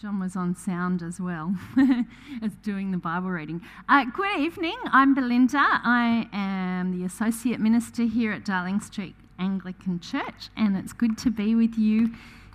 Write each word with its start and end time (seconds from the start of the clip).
John 0.00 0.20
was 0.20 0.36
on 0.36 0.54
sound 0.54 1.02
as 1.02 1.20
well 1.20 1.56
as 2.40 2.54
doing 2.62 2.92
the 2.92 2.98
Bible 2.98 3.30
reading. 3.30 3.60
Uh, 3.88 4.04
good 4.14 4.38
evening. 4.38 4.76
I'm 4.92 5.12
Belinda. 5.12 5.58
I 5.58 6.28
am 6.32 6.96
the 6.96 7.04
Associate 7.04 7.58
Minister 7.58 8.04
here 8.04 8.30
at 8.30 8.44
Darling 8.44 8.78
Street 8.78 9.16
Anglican 9.40 9.98
Church, 9.98 10.50
and 10.56 10.76
it's 10.76 10.92
good 10.92 11.18
to 11.18 11.32
be 11.32 11.56
with 11.56 11.76
you 11.76 12.12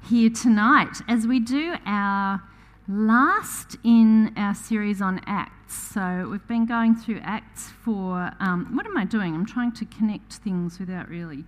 here 0.07 0.29
tonight 0.29 1.01
as 1.09 1.27
we 1.27 1.41
do 1.41 1.75
our 1.85 2.41
last 2.87 3.75
in 3.83 4.31
our 4.37 4.55
series 4.55 5.01
on 5.01 5.19
Acts. 5.27 5.73
So 5.93 6.29
we've 6.31 6.47
been 6.47 6.65
going 6.65 6.95
through 6.95 7.19
Acts 7.23 7.71
for. 7.83 8.31
Um, 8.39 8.73
what 8.73 8.85
am 8.85 8.95
I 8.95 9.03
doing? 9.03 9.35
I'm 9.35 9.45
trying 9.45 9.73
to 9.73 9.85
connect 9.85 10.35
things 10.35 10.79
without 10.79 11.09
really 11.09 11.43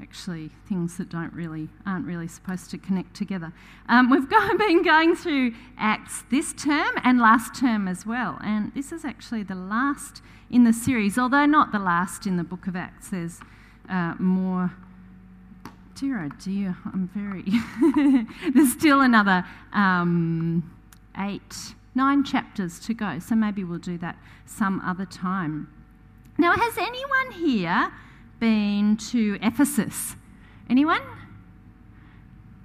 actually 0.00 0.50
things 0.68 0.96
that 0.96 1.08
don't 1.08 1.32
really 1.32 1.68
aren't 1.86 2.06
really 2.06 2.28
supposed 2.28 2.70
to 2.70 2.78
connect 2.78 3.14
together. 3.14 3.52
Um, 3.88 4.10
we've 4.10 4.28
got, 4.30 4.58
been 4.58 4.82
going 4.82 5.14
through 5.14 5.54
Acts 5.78 6.24
this 6.30 6.52
term 6.52 6.94
and 7.04 7.18
last 7.20 7.58
term 7.58 7.88
as 7.88 8.04
well, 8.04 8.38
and 8.42 8.72
this 8.74 8.92
is 8.92 9.04
actually 9.04 9.42
the 9.42 9.54
last 9.54 10.22
in 10.50 10.64
the 10.64 10.72
series, 10.72 11.18
although 11.18 11.46
not 11.46 11.72
the 11.72 11.78
last 11.78 12.26
in 12.26 12.36
the 12.36 12.44
book 12.44 12.66
of 12.66 12.76
Acts. 12.76 13.10
There's 13.10 13.40
uh, 13.88 14.14
more. 14.18 14.72
Dear 15.94 16.24
oh 16.24 16.28
dear, 16.42 16.76
I'm 16.92 17.08
very. 17.14 17.44
There's 18.52 18.72
still 18.72 19.00
another 19.00 19.44
um, 19.72 20.68
eight, 21.16 21.74
nine 21.94 22.24
chapters 22.24 22.80
to 22.80 22.94
go, 22.94 23.20
so 23.20 23.36
maybe 23.36 23.62
we'll 23.62 23.78
do 23.78 23.96
that 23.98 24.16
some 24.44 24.80
other 24.80 25.06
time. 25.06 25.68
Now, 26.36 26.52
has 26.56 26.76
anyone 26.78 27.30
here 27.30 27.92
been 28.44 28.94
to 28.98 29.38
Ephesus? 29.40 30.16
Anyone? 30.68 31.00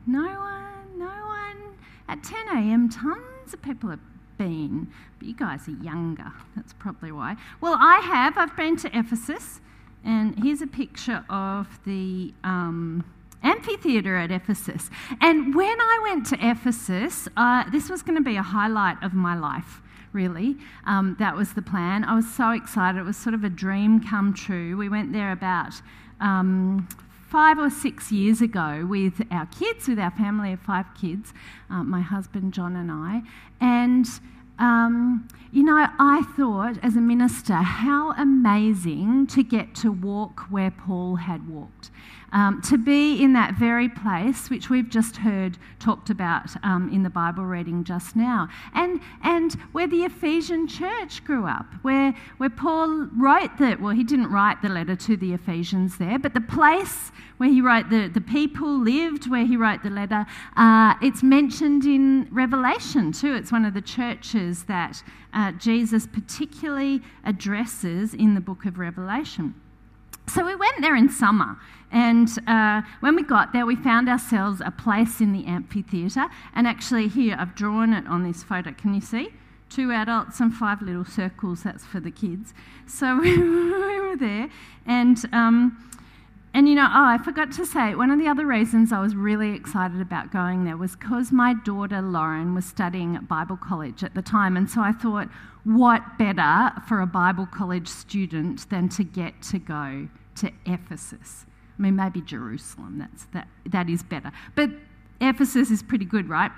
No 0.05 0.23
one? 0.23 0.97
No 0.97 1.05
one? 1.05 1.77
At 2.09 2.21
10 2.21 2.49
a.m., 2.49 2.89
tons 2.89 3.53
of 3.53 3.61
people 3.61 3.89
have 3.89 4.01
been. 4.37 4.91
But 5.17 5.29
you 5.29 5.33
guys 5.33 5.69
are 5.69 5.81
younger. 5.81 6.33
That's 6.57 6.73
probably 6.73 7.13
why. 7.13 7.37
Well, 7.61 7.77
I 7.79 7.99
have. 7.99 8.37
I've 8.37 8.57
been 8.57 8.75
to 8.75 8.89
Ephesus. 8.93 9.61
And 10.03 10.37
here's 10.43 10.61
a 10.61 10.67
picture 10.67 11.23
of 11.29 11.79
the 11.85 12.33
um, 12.43 13.05
amphitheatre 13.41 14.17
at 14.17 14.31
Ephesus. 14.31 14.89
And 15.21 15.55
when 15.55 15.79
I 15.79 15.99
went 16.03 16.25
to 16.25 16.37
Ephesus, 16.41 17.29
uh, 17.37 17.69
this 17.71 17.89
was 17.89 18.03
going 18.03 18.17
to 18.17 18.23
be 18.23 18.35
a 18.35 18.43
highlight 18.43 19.01
of 19.01 19.13
my 19.13 19.39
life 19.39 19.81
really. 20.13 20.57
Um, 20.85 21.15
that 21.19 21.35
was 21.35 21.53
the 21.53 21.61
plan. 21.61 22.03
I 22.03 22.15
was 22.15 22.31
so 22.31 22.51
excited. 22.51 22.99
It 22.99 23.03
was 23.03 23.17
sort 23.17 23.33
of 23.33 23.43
a 23.43 23.49
dream 23.49 24.01
come 24.01 24.33
true. 24.33 24.77
We 24.77 24.89
went 24.89 25.13
there 25.13 25.31
about 25.31 25.73
um, 26.19 26.87
five 27.29 27.57
or 27.59 27.69
six 27.69 28.11
years 28.11 28.41
ago 28.41 28.85
with 28.89 29.21
our 29.31 29.45
kids, 29.47 29.87
with 29.87 29.99
our 29.99 30.11
family 30.11 30.53
of 30.53 30.59
five 30.59 30.85
kids, 30.99 31.33
uh, 31.69 31.83
my 31.83 32.01
husband 32.01 32.53
John 32.53 32.75
and 32.75 32.91
I. 32.91 33.21
And 33.61 34.07
um, 34.57 35.27
you 35.51 35.63
know, 35.63 35.87
I 35.99 36.23
thought 36.35 36.77
as 36.83 36.95
a 36.95 37.01
minister, 37.01 37.53
how 37.53 38.11
amazing 38.11 39.27
to 39.27 39.41
get 39.41 39.73
to 39.75 39.91
walk 39.91 40.41
where 40.49 40.69
Paul 40.69 41.15
had 41.15 41.47
walked 41.47 41.91
um, 42.31 42.61
to 42.63 42.77
be 42.77 43.21
in 43.21 43.33
that 43.33 43.55
very 43.55 43.89
place 43.89 44.49
which 44.49 44.69
we've 44.69 44.89
just 44.89 45.17
heard 45.17 45.57
talked 45.79 46.09
about 46.09 46.49
um, 46.63 46.89
in 46.93 47.03
the 47.03 47.09
Bible 47.09 47.43
reading 47.43 47.83
just 47.83 48.15
now, 48.15 48.47
and, 48.73 48.99
and 49.23 49.53
where 49.71 49.87
the 49.87 50.03
Ephesian 50.03 50.67
church 50.67 51.23
grew 51.23 51.45
up, 51.45 51.65
where, 51.81 52.13
where 52.37 52.49
Paul 52.49 53.07
wrote 53.17 53.57
that, 53.59 53.79
well, 53.81 53.93
he 53.93 54.03
didn't 54.03 54.31
write 54.31 54.61
the 54.61 54.69
letter 54.69 54.95
to 54.95 55.17
the 55.17 55.33
Ephesians 55.33 55.97
there, 55.97 56.19
but 56.19 56.33
the 56.33 56.41
place 56.41 57.11
where 57.37 57.49
he 57.49 57.61
wrote 57.61 57.89
the, 57.89 58.07
the 58.07 58.21
people 58.21 58.79
lived, 58.79 59.29
where 59.29 59.45
he 59.45 59.55
wrote 59.55 59.81
the 59.81 59.89
letter, 59.89 60.25
uh, 60.57 60.95
it's 61.01 61.23
mentioned 61.23 61.85
in 61.85 62.27
Revelation 62.31 63.11
too. 63.11 63.33
It's 63.33 63.51
one 63.51 63.65
of 63.65 63.73
the 63.73 63.81
churches 63.81 64.65
that 64.65 65.01
uh, 65.33 65.53
Jesus 65.53 66.05
particularly 66.05 67.01
addresses 67.23 68.13
in 68.13 68.35
the 68.35 68.41
book 68.41 68.65
of 68.65 68.77
Revelation. 68.77 69.55
So 70.33 70.45
we 70.45 70.55
went 70.55 70.81
there 70.81 70.95
in 70.95 71.09
summer, 71.09 71.57
and 71.91 72.29
uh, 72.45 72.83
when 72.99 73.15
we 73.15 73.23
got 73.23 73.51
there, 73.51 73.65
we 73.65 73.75
found 73.75 74.07
ourselves 74.07 74.61
a 74.63 74.69
place 74.69 75.21
in 75.21 75.33
the 75.33 75.45
amphitheatre. 75.47 76.27
And 76.53 76.67
actually, 76.67 77.07
here 77.07 77.35
I've 77.39 77.55
drawn 77.55 77.93
it 77.93 78.05
on 78.05 78.23
this 78.23 78.43
photo. 78.43 78.71
Can 78.73 78.93
you 78.93 79.01
see? 79.01 79.29
Two 79.69 79.91
adults 79.91 80.39
and 80.39 80.53
five 80.53 80.83
little 80.83 81.05
circles. 81.05 81.63
That's 81.63 81.83
for 81.83 81.99
the 81.99 82.11
kids. 82.11 82.53
So 82.85 83.17
we 83.21 83.99
were 83.99 84.15
there, 84.15 84.49
and 84.85 85.17
um, 85.33 85.91
and 86.53 86.69
you 86.69 86.75
know, 86.75 86.85
oh, 86.85 87.05
I 87.05 87.17
forgot 87.17 87.51
to 87.53 87.65
say, 87.65 87.95
one 87.95 88.11
of 88.11 88.19
the 88.19 88.27
other 88.27 88.45
reasons 88.45 88.93
I 88.93 88.99
was 88.99 89.15
really 89.15 89.55
excited 89.55 89.99
about 89.99 90.31
going 90.31 90.63
there 90.63 90.77
was 90.77 90.95
because 90.95 91.31
my 91.31 91.55
daughter 91.55 92.03
Lauren 92.03 92.53
was 92.53 92.65
studying 92.65 93.15
at 93.15 93.27
Bible 93.27 93.57
college 93.57 94.03
at 94.03 94.13
the 94.13 94.21
time. 94.21 94.57
And 94.57 94.69
so 94.69 94.81
I 94.81 94.91
thought, 94.91 95.27
what 95.63 96.19
better 96.19 96.71
for 96.87 97.01
a 97.01 97.07
Bible 97.07 97.47
college 97.47 97.87
student 97.87 98.69
than 98.69 98.89
to 98.89 99.03
get 99.03 99.41
to 99.43 99.57
go 99.57 100.07
to 100.39 100.51
Ephesus? 100.65 101.45
I 101.77 101.81
mean, 101.81 101.95
maybe 101.95 102.21
Jerusalem, 102.21 102.97
that's, 102.99 103.25
that, 103.33 103.47
that 103.65 103.89
is 103.89 104.03
better. 104.03 104.31
But 104.55 104.69
Ephesus 105.21 105.71
is 105.71 105.83
pretty 105.83 106.05
good, 106.05 106.29
right? 106.29 106.51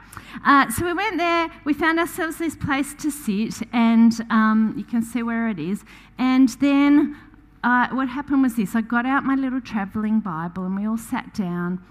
Uh, 0.46 0.70
so 0.72 0.86
we 0.86 0.94
went 0.94 1.18
there, 1.18 1.50
we 1.66 1.74
found 1.74 2.00
ourselves 2.00 2.38
this 2.38 2.56
place 2.56 2.94
to 2.96 3.12
sit, 3.12 3.68
and 3.74 4.14
um, 4.30 4.74
you 4.78 4.84
can 4.84 5.02
see 5.02 5.24
where 5.24 5.50
it 5.50 5.60
is. 5.60 5.84
And 6.18 6.50
then 6.60 7.18
uh, 7.64 7.90
what 7.90 8.10
happened 8.10 8.42
was 8.42 8.56
this 8.56 8.76
I 8.76 8.82
got 8.82 9.06
out 9.06 9.24
my 9.24 9.36
little 9.36 9.62
travelling 9.62 10.20
Bible 10.20 10.66
and 10.66 10.76
we 10.76 10.88
all 10.88 10.98
sat 10.98 11.34
down 11.34 11.84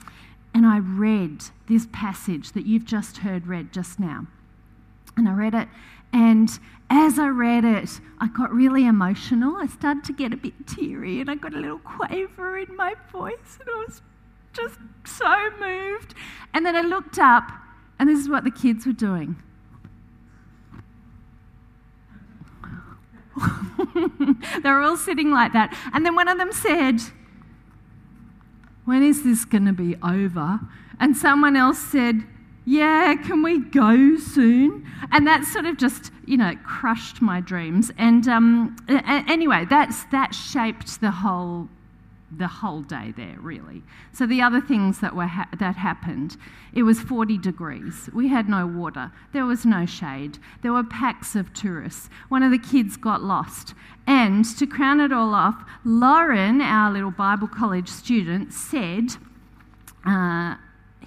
and 0.53 0.67
I 0.67 0.79
read 0.79 1.45
this 1.69 1.87
passage 1.93 2.53
that 2.53 2.67
you've 2.67 2.85
just 2.85 3.19
heard 3.19 3.47
read 3.47 3.73
just 3.73 4.01
now. 4.01 4.27
And 5.21 5.29
I 5.29 5.35
read 5.35 5.53
it, 5.55 5.69
and 6.15 6.49
as 6.89 7.19
I 7.19 7.29
read 7.29 7.63
it, 7.63 8.01
I 8.19 8.29
got 8.29 8.51
really 8.51 8.87
emotional. 8.87 9.57
I 9.57 9.67
started 9.67 10.03
to 10.05 10.15
get 10.15 10.33
a 10.33 10.37
bit 10.39 10.55
teary 10.67 11.21
and 11.21 11.31
I 11.31 11.35
got 11.35 11.53
a 11.53 11.59
little 11.59 11.81
quaver 11.81 12.57
in 12.57 12.75
my 12.75 12.95
voice, 13.13 13.59
and 13.61 13.69
I 13.69 13.85
was 13.87 14.01
just 14.55 14.79
so 15.05 15.51
moved. 15.61 16.15
And 16.55 16.65
then 16.65 16.75
I 16.75 16.81
looked 16.81 17.19
up, 17.19 17.53
and 17.99 18.09
this 18.09 18.19
is 18.19 18.31
what 18.31 18.45
the 18.45 18.51
kids 18.51 18.87
were 18.87 18.95
doing. 18.95 19.37
they 24.63 24.71
were 24.71 24.81
all 24.81 24.97
sitting 24.97 25.33
like 25.33 25.53
that. 25.53 25.77
And 25.93 26.07
then 26.07 26.15
one 26.15 26.29
of 26.29 26.39
them 26.39 26.51
said, 26.51 27.03
When 28.87 29.03
is 29.03 29.23
this 29.23 29.45
going 29.45 29.67
to 29.67 29.75
be 29.75 29.97
over? 30.03 30.61
And 30.99 31.15
someone 31.15 31.57
else 31.57 31.79
said, 31.79 32.25
Yeah, 32.67 33.15
can 33.17 33.43
we 33.43 33.59
go 33.61 34.17
soon? 34.17 34.87
And 35.13 35.27
that 35.27 35.45
sort 35.45 35.67
of 35.67 35.77
just, 35.79 36.13
you 36.27 36.37
know, 36.37 36.55
crushed 36.65 37.23
my 37.23 37.41
dreams. 37.41 37.91
And 37.99 38.29
um, 38.29 38.77
anyway, 38.89 39.67
that's, 39.69 40.05
that 40.05 40.35
shaped 40.35 41.01
the 41.01 41.11
whole 41.11 41.69
the 42.37 42.47
whole 42.47 42.83
day 42.83 43.13
there, 43.17 43.37
really. 43.41 43.83
So 44.13 44.27
the 44.27 44.41
other 44.41 44.61
things 44.61 45.01
that 45.01 45.17
were 45.17 45.27
ha- 45.27 45.49
that 45.59 45.77
happened, 45.77 46.37
it 46.73 46.85
was 46.85 47.01
40 47.01 47.39
degrees. 47.39 48.09
We 48.13 48.29
had 48.29 48.49
no 48.49 48.67
water. 48.67 49.11
There 49.33 49.45
was 49.45 49.67
no 49.67 49.85
shade. 49.87 50.39
There 50.63 50.73
were 50.73 50.85
packs 50.85 51.35
of 51.35 51.53
tourists. 51.53 52.09
One 52.29 52.43
of 52.43 52.51
the 52.51 52.59
kids 52.59 52.97
got 52.97 53.23
lost. 53.23 53.75
And 54.07 54.45
to 54.59 54.67
crown 54.67 55.01
it 55.01 55.13
all 55.13 55.35
off, 55.35 55.65
Lauren, 55.85 56.61
our 56.61 56.93
little 56.93 57.11
Bible 57.11 57.49
college 57.49 57.89
student, 57.89 58.53
said. 58.53 59.17
Uh, 60.07 60.55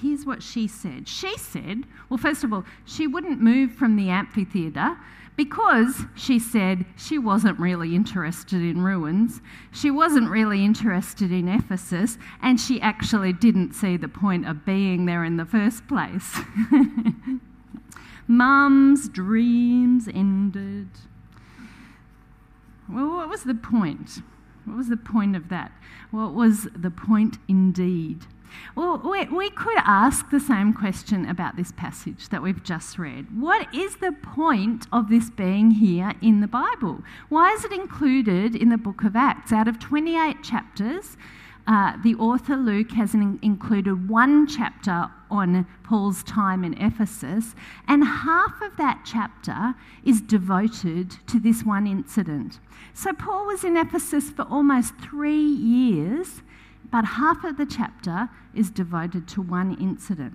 here's 0.02 0.26
what 0.26 0.44
she 0.44 0.68
said. 0.68 1.08
She 1.08 1.38
said, 1.38 1.84
well, 2.09 2.18
first 2.18 2.44
of 2.44 2.54
all, 2.54 2.66
she 2.86 3.08
wouldn't 3.08 3.42
move 3.42 3.72
from 3.74 3.96
the 3.96 4.09
amphitheatre 4.09 4.98
because 5.36 6.04
she 6.16 6.38
said 6.38 6.86
she 6.96 7.18
wasn't 7.18 7.59
really 7.59 7.96
interested 7.96 8.62
in 8.62 8.84
ruins, 8.84 9.42
she 9.72 9.90
wasn't 9.90 10.30
really 10.30 10.64
interested 10.64 11.31
in 11.31 11.48
Ephesus, 11.48 12.18
and 12.42 12.59
she 12.59 12.80
actually 12.81 13.34
didn't 13.34 13.74
see 13.74 13.98
the 13.98 14.08
point 14.08 14.48
of 14.48 14.66
being 14.66 15.06
there 15.06 15.24
in 15.24 15.38
the 15.38 15.46
first 15.46 15.88
place. 15.88 16.40
Mum's 18.28 19.10
dreams 19.10 20.07
ended. 20.07 20.89
Well, 22.88 23.16
what 23.16 23.30
was 23.30 23.44
the 23.44 23.56
point? 23.56 24.22
What 24.66 24.78
was 24.78 24.89
the 24.89 24.98
point 24.98 25.36
of 25.36 25.50
that? 25.50 25.72
What 26.12 26.34
was 26.34 26.68
the 26.75 26.92
point 26.92 27.38
indeed? 27.48 28.25
Well, 28.75 28.97
we, 28.97 29.25
we 29.25 29.50
could 29.50 29.77
ask 29.77 30.29
the 30.29 30.39
same 30.39 30.73
question 30.73 31.27
about 31.27 31.55
this 31.55 31.71
passage 31.71 32.29
that 32.29 32.41
we've 32.41 32.63
just 32.63 32.97
read. 32.97 33.39
What 33.39 33.73
is 33.73 33.97
the 33.97 34.11
point 34.11 34.88
of 34.91 35.09
this 35.09 35.29
being 35.29 35.71
here 35.71 36.13
in 36.21 36.41
the 36.41 36.47
Bible? 36.47 37.03
Why 37.29 37.51
is 37.53 37.65
it 37.65 37.71
included 37.71 38.55
in 38.55 38.69
the 38.69 38.77
book 38.77 39.03
of 39.03 39.15
Acts? 39.15 39.51
Out 39.51 39.67
of 39.67 39.79
28 39.79 40.44
chapters, 40.44 41.17
uh, 41.65 41.95
the 42.03 42.15
author 42.15 42.57
Luke 42.57 42.91
has 42.91 43.13
in, 43.13 43.39
included 43.41 44.09
one 44.09 44.47
chapter 44.47 45.09
on 45.31 45.65
Paul's 45.83 46.23
time 46.23 46.63
in 46.63 46.73
Ephesus, 46.73 47.55
and 47.88 48.03
half 48.03 48.61
of 48.61 48.75
that 48.77 49.03
chapter 49.05 49.73
is 50.03 50.21
devoted 50.21 51.11
to 51.27 51.39
this 51.39 51.63
one 51.63 51.88
incident. 51.88 52.59
So, 52.94 53.13
Paul 53.13 53.47
was 53.47 53.63
in 53.63 53.77
Ephesus 53.77 54.29
for 54.29 54.44
almost 54.44 54.94
three 55.00 55.41
years, 55.41 56.41
but 56.91 57.06
half 57.06 57.44
of 57.44 57.57
the 57.57 57.65
chapter 57.65 58.30
is 58.53 58.69
devoted 58.69 59.27
to 59.30 59.41
one 59.41 59.75
incident. 59.80 60.33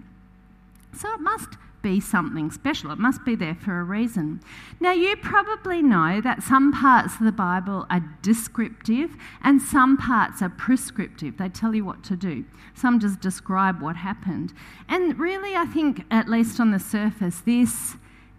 So 0.93 1.13
it 1.13 1.21
must 1.21 1.51
be 1.83 2.01
something 2.01 2.51
special. 2.51 2.91
It 2.91 2.99
must 2.99 3.25
be 3.25 3.35
there 3.35 3.55
for 3.55 3.79
a 3.79 3.85
reason. 3.85 4.41
Now, 4.81 4.93
you 4.93 5.17
probably 5.17 5.83
know 5.83 6.21
that 6.21 6.43
some 6.43 6.73
parts 6.73 7.15
of 7.15 7.25
the 7.25 7.33
Bible 7.33 7.87
are 7.89 8.03
descriptive 8.23 9.17
and 9.43 9.63
some 9.63 9.97
parts 9.97 10.43
are 10.43 10.49
prescriptive. 10.49 11.37
They 11.37 11.49
tell 11.49 11.75
you 11.75 11.85
what 11.85 12.03
to 12.05 12.17
do. 12.17 12.45
Some 12.75 12.99
just 12.99 13.21
describe 13.21 13.81
what 13.81 13.97
happened. 13.97 14.53
And 14.89 15.19
really, 15.19 15.55
I 15.55 15.67
think, 15.67 16.05
at 16.11 16.29
least 16.29 16.59
on 16.59 16.73
the 16.73 16.81
surface, 16.81 17.41
this 17.41 17.97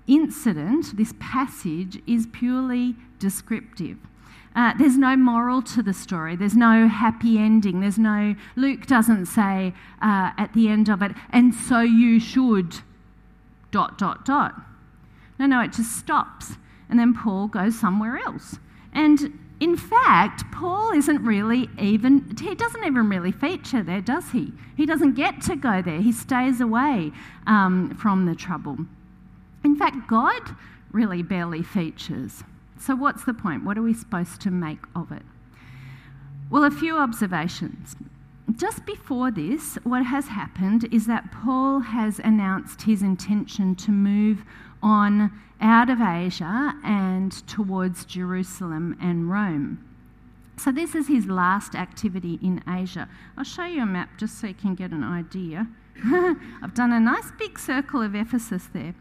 incident, 0.07 0.97
this 0.97 1.13
passage, 1.19 2.01
is 2.07 2.27
purely 2.31 2.95
descriptive. 3.19 3.97
Uh, 4.55 4.73
there's 4.77 4.97
no 4.97 5.15
moral 5.15 5.61
to 5.61 5.83
the 5.83 5.93
story. 5.93 6.35
There's 6.35 6.55
no 6.55 6.87
happy 6.87 7.37
ending. 7.37 7.79
There's 7.79 7.99
no, 7.99 8.35
Luke 8.55 8.87
doesn't 8.87 9.27
say 9.27 9.73
uh, 10.01 10.31
at 10.37 10.51
the 10.53 10.67
end 10.67 10.89
of 10.89 11.01
it, 11.01 11.11
and 11.31 11.53
so 11.53 11.81
you 11.81 12.19
should 12.19 12.81
dot, 13.71 13.97
dot, 13.97 14.25
dot. 14.25 14.59
No, 15.37 15.45
no, 15.45 15.61
it 15.61 15.73
just 15.73 15.97
stops. 15.97 16.53
And 16.89 16.99
then 16.99 17.13
Paul 17.13 17.47
goes 17.47 17.79
somewhere 17.79 18.17
else. 18.17 18.57
And 18.91 19.39
in 19.59 19.77
fact, 19.77 20.43
Paul 20.51 20.91
isn't 20.91 21.23
really 21.23 21.69
even, 21.77 22.35
he 22.41 22.55
doesn't 22.55 22.83
even 22.83 23.09
really 23.09 23.31
feature 23.31 23.83
there, 23.83 24.01
does 24.01 24.31
he? 24.31 24.53
He 24.75 24.85
doesn't 24.85 25.13
get 25.13 25.41
to 25.43 25.55
go 25.55 25.81
there. 25.81 26.01
He 26.01 26.11
stays 26.11 26.61
away 26.61 27.11
um, 27.45 27.95
from 27.95 28.25
the 28.25 28.35
trouble. 28.35 28.77
In 29.63 29.75
fact, 29.75 30.07
God 30.07 30.55
really 30.91 31.21
barely 31.21 31.61
features. 31.61 32.43
So, 32.79 32.95
what's 32.95 33.25
the 33.25 33.33
point? 33.33 33.65
What 33.65 33.77
are 33.77 33.81
we 33.81 33.93
supposed 33.93 34.41
to 34.41 34.51
make 34.51 34.79
of 34.95 35.11
it? 35.11 35.23
Well, 36.49 36.63
a 36.63 36.71
few 36.71 36.97
observations 36.97 37.95
just 38.55 38.85
before 38.85 39.31
this, 39.31 39.75
what 39.83 40.05
has 40.05 40.27
happened 40.27 40.91
is 40.91 41.07
that 41.07 41.31
Paul 41.31 41.79
has 41.79 42.19
announced 42.19 42.83
his 42.83 43.01
intention 43.01 43.75
to 43.75 43.91
move 43.91 44.43
on 44.81 45.31
out 45.61 45.89
of 45.89 46.01
Asia 46.01 46.73
and 46.83 47.31
towards 47.47 48.05
Jerusalem 48.05 48.97
and 49.01 49.29
Rome. 49.29 49.85
So, 50.57 50.71
this 50.71 50.95
is 50.95 51.07
his 51.07 51.25
last 51.27 51.75
activity 51.75 52.39
in 52.41 52.61
Asia. 52.67 53.07
I'll 53.37 53.43
show 53.43 53.65
you 53.65 53.83
a 53.83 53.85
map 53.85 54.17
just 54.17 54.39
so 54.39 54.47
you 54.47 54.53
can 54.53 54.75
get 54.75 54.91
an 54.91 55.03
idea. 55.03 55.67
I've 56.61 56.73
done 56.73 56.91
a 56.91 56.99
nice 56.99 57.31
big 57.37 57.57
circle 57.59 58.01
of 58.01 58.15
Ephesus 58.15 58.67
there. 58.73 58.93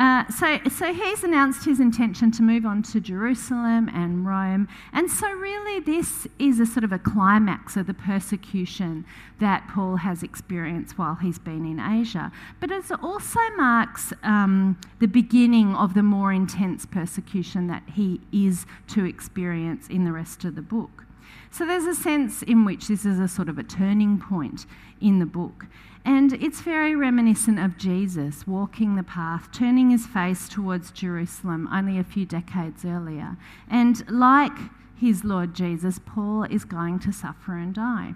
Uh, 0.00 0.26
so, 0.30 0.58
so 0.70 0.94
he's 0.94 1.22
announced 1.22 1.66
his 1.66 1.78
intention 1.78 2.30
to 2.30 2.42
move 2.42 2.64
on 2.64 2.82
to 2.82 2.98
Jerusalem 3.00 3.90
and 3.92 4.26
Rome. 4.26 4.66
And 4.94 5.10
so, 5.10 5.30
really, 5.30 5.78
this 5.78 6.26
is 6.38 6.58
a 6.58 6.64
sort 6.64 6.84
of 6.84 6.92
a 6.92 6.98
climax 6.98 7.76
of 7.76 7.86
the 7.86 7.92
persecution 7.92 9.04
that 9.40 9.68
Paul 9.68 9.96
has 9.96 10.22
experienced 10.22 10.96
while 10.96 11.16
he's 11.16 11.38
been 11.38 11.66
in 11.66 11.78
Asia. 11.78 12.32
But 12.60 12.70
it 12.70 12.84
also 13.02 13.40
marks 13.58 14.14
um, 14.22 14.80
the 15.00 15.06
beginning 15.06 15.74
of 15.74 15.92
the 15.92 16.02
more 16.02 16.32
intense 16.32 16.86
persecution 16.86 17.66
that 17.66 17.82
he 17.94 18.22
is 18.32 18.64
to 18.88 19.04
experience 19.04 19.86
in 19.88 20.06
the 20.06 20.12
rest 20.12 20.44
of 20.44 20.54
the 20.54 20.62
book. 20.62 21.04
So, 21.50 21.66
there's 21.66 21.84
a 21.84 21.94
sense 21.94 22.42
in 22.42 22.64
which 22.64 22.88
this 22.88 23.04
is 23.04 23.20
a 23.20 23.28
sort 23.28 23.50
of 23.50 23.58
a 23.58 23.62
turning 23.62 24.18
point 24.18 24.64
in 24.98 25.18
the 25.18 25.26
book. 25.26 25.66
And 26.04 26.32
it's 26.32 26.62
very 26.62 26.96
reminiscent 26.96 27.58
of 27.58 27.76
Jesus 27.76 28.46
walking 28.46 28.96
the 28.96 29.02
path, 29.02 29.48
turning 29.52 29.90
his 29.90 30.06
face 30.06 30.48
towards 30.48 30.90
Jerusalem 30.90 31.68
only 31.72 31.98
a 31.98 32.04
few 32.04 32.24
decades 32.24 32.84
earlier. 32.84 33.36
And 33.68 34.08
like 34.10 34.56
his 34.96 35.24
Lord 35.24 35.54
Jesus, 35.54 36.00
Paul 36.04 36.44
is 36.44 36.64
going 36.64 36.98
to 37.00 37.12
suffer 37.12 37.56
and 37.56 37.74
die. 37.74 38.14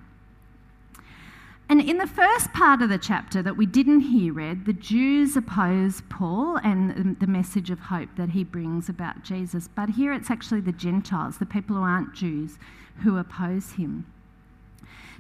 And 1.69 1.81
in 1.81 1.97
the 1.97 2.07
first 2.07 2.53
part 2.53 2.83
of 2.83 2.91
the 2.91 2.99
chapter 2.99 3.43
that 3.43 3.57
we 3.57 3.65
didn't 3.65 4.01
hear 4.01 4.35
read, 4.35 4.67
the 4.67 4.75
Jews 4.75 5.35
oppose 5.35 6.03
Paul 6.11 6.59
and 6.59 7.19
the 7.21 7.27
message 7.27 7.71
of 7.71 7.81
hope 7.81 8.11
that 8.17 8.31
he 8.31 8.45
brings 8.45 8.89
about 8.91 9.25
Jesus. 9.25 9.69
But 9.69 9.91
here 9.91 10.13
it's 10.13 10.31
actually 10.31 10.61
the 10.61 10.73
Gentiles, 10.73 11.39
the 11.39 11.47
people 11.47 11.77
who 11.77 11.83
aren't 11.83 12.15
Jews, 12.15 12.59
who 13.03 13.17
oppose 13.17 13.73
him. 13.73 14.07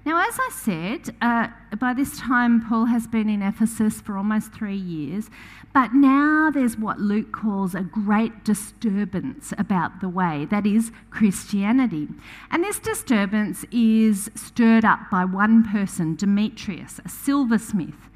Now, 0.07 0.23
as 0.29 0.39
I 0.39 0.51
said, 0.53 1.17
uh, 1.23 1.49
by 1.79 1.95
this 1.95 2.19
time 2.19 2.61
Paul 2.61 2.85
has 2.87 3.07
been 3.07 3.31
in 3.31 3.41
Ephesus 3.41 4.03
for 4.03 4.19
almost 4.19 4.53
three 4.53 4.77
years, 4.77 5.31
but 5.73 5.95
now 5.95 6.51
there's 6.53 6.77
what 6.77 7.01
Luke 7.01 7.33
calls 7.33 7.75
a 7.75 7.81
great 7.81 8.45
disturbance 8.45 9.55
about 9.57 10.03
the 10.03 10.11
way, 10.11 10.47
that 10.51 10.67
is, 10.67 10.93
Christianity. 11.11 12.09
And 12.51 12.63
this 12.63 12.79
disturbance 12.79 13.65
is 13.73 14.31
stirred 14.35 14.85
up 14.85 15.11
by 15.11 15.25
one 15.25 15.65
person, 15.65 16.17
Demetrius, 16.17 17.01
a 17.03 17.09
silversmith. 17.09 18.11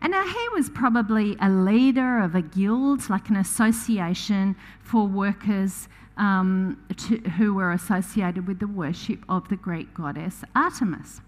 And 0.00 0.12
now 0.12 0.26
he 0.26 0.48
was 0.54 0.70
probably 0.70 1.36
a 1.40 1.50
leader 1.50 2.18
of 2.18 2.34
a 2.34 2.42
guild, 2.42 3.10
like 3.10 3.28
an 3.28 3.36
association 3.36 4.56
for 4.80 5.06
workers 5.06 5.88
um, 6.16 6.82
to, 6.96 7.18
who 7.30 7.54
were 7.54 7.72
associated 7.72 8.46
with 8.46 8.58
the 8.58 8.66
worship 8.66 9.20
of 9.28 9.48
the 9.48 9.56
Greek 9.56 9.92
goddess 9.94 10.42
Artemis. 10.54 11.20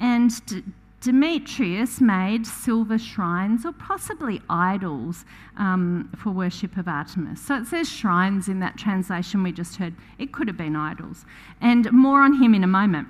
And 0.00 0.44
D- 0.46 0.62
Demetrius 1.00 2.00
made 2.00 2.44
silver 2.44 2.98
shrines 2.98 3.64
or 3.64 3.72
possibly 3.72 4.40
idols 4.50 5.24
um, 5.56 6.10
for 6.16 6.30
worship 6.30 6.76
of 6.76 6.88
Artemis. 6.88 7.40
So 7.40 7.56
it 7.56 7.66
says 7.66 7.88
shrines 7.88 8.48
in 8.48 8.58
that 8.60 8.76
translation 8.76 9.42
we 9.44 9.52
just 9.52 9.76
heard. 9.76 9.94
It 10.18 10.32
could 10.32 10.48
have 10.48 10.56
been 10.56 10.74
idols. 10.74 11.24
And 11.60 11.90
more 11.92 12.22
on 12.22 12.42
him 12.42 12.52
in 12.52 12.64
a 12.64 12.68
moment. 12.68 13.08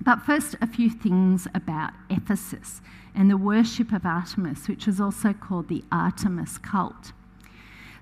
But 0.00 0.22
first, 0.22 0.56
a 0.60 0.66
few 0.66 0.90
things 0.90 1.46
about 1.54 1.92
Ephesus 2.10 2.80
and 3.14 3.30
the 3.30 3.36
worship 3.36 3.92
of 3.92 4.04
Artemis, 4.04 4.68
which 4.68 4.86
is 4.88 5.00
also 5.00 5.32
called 5.32 5.68
the 5.68 5.84
Artemis 5.92 6.58
cult. 6.58 7.12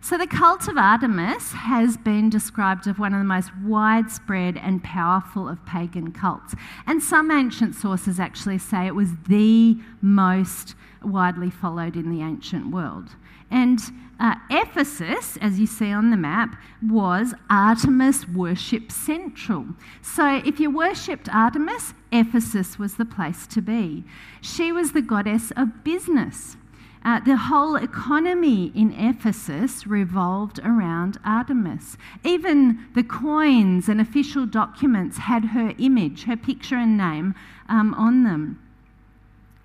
So, 0.02 0.17
the 0.17 0.26
cult 0.26 0.67
of 0.67 0.79
Artemis 0.79 1.52
has 1.52 1.99
been 1.99 2.31
described 2.31 2.87
as 2.87 2.99
one 2.99 3.12
of 3.12 3.20
the 3.20 3.25
most 3.25 3.50
widespread 3.62 4.56
and 4.56 4.82
powerful 4.82 5.47
of 5.47 5.64
pagan 5.67 6.11
cults. 6.11 6.55
And 6.87 7.02
some 7.02 7.31
ancient 7.31 7.75
sources 7.75 8.19
actually 8.19 8.58
say 8.58 8.87
it 8.87 8.94
was 8.94 9.11
the 9.29 9.76
most 10.00 10.75
widely 11.02 11.50
followed 11.50 11.97
in 11.97 12.11
the 12.11 12.23
ancient 12.23 12.70
world. 12.70 13.11
And 13.50 13.79
uh, 14.19 14.37
Ephesus, 14.49 15.37
as 15.38 15.61
you 15.61 15.67
see 15.67 15.93
on 15.93 16.11
the 16.11 16.17
map, 16.17 16.56
was 16.82 17.35
Artemis 17.50 18.26
worship 18.26 18.91
central. 18.91 19.67
So 20.00 20.41
if 20.44 20.58
you 20.61 20.70
worshipped 20.70 21.29
Artemis, 21.29 21.93
Ephesus 22.11 22.79
was 22.79 22.94
the 22.94 23.05
place 23.05 23.47
to 23.49 23.61
be. 23.61 24.05
She 24.41 24.73
was 24.73 24.93
the 24.93 25.02
goddess 25.02 25.52
of 25.56 25.85
business. 25.85 26.56
Uh, 27.02 27.19
the 27.20 27.37
whole 27.37 27.76
economy 27.76 28.70
in 28.75 28.93
Ephesus 28.93 29.87
revolved 29.87 30.58
around 30.62 31.19
Artemis. 31.25 31.97
Even 32.25 32.87
the 32.95 33.02
coins 33.02 33.88
and 33.88 34.00
official 34.00 34.45
documents 34.45 35.16
had 35.16 35.47
her 35.47 35.73
image, 35.78 36.25
her 36.25 36.37
picture 36.37 36.76
and 36.76 36.99
name 36.99 37.35
um, 37.71 37.95
on 37.95 38.25
them. 38.25 38.61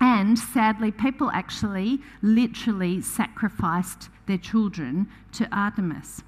And 0.00 0.38
sadly, 0.38 0.90
people 0.90 1.30
actually 1.30 2.00
literally 2.22 3.02
sacrificed 3.02 4.08
their 4.26 4.38
children 4.38 5.06
to 5.32 5.48
Artemis. 5.54 6.22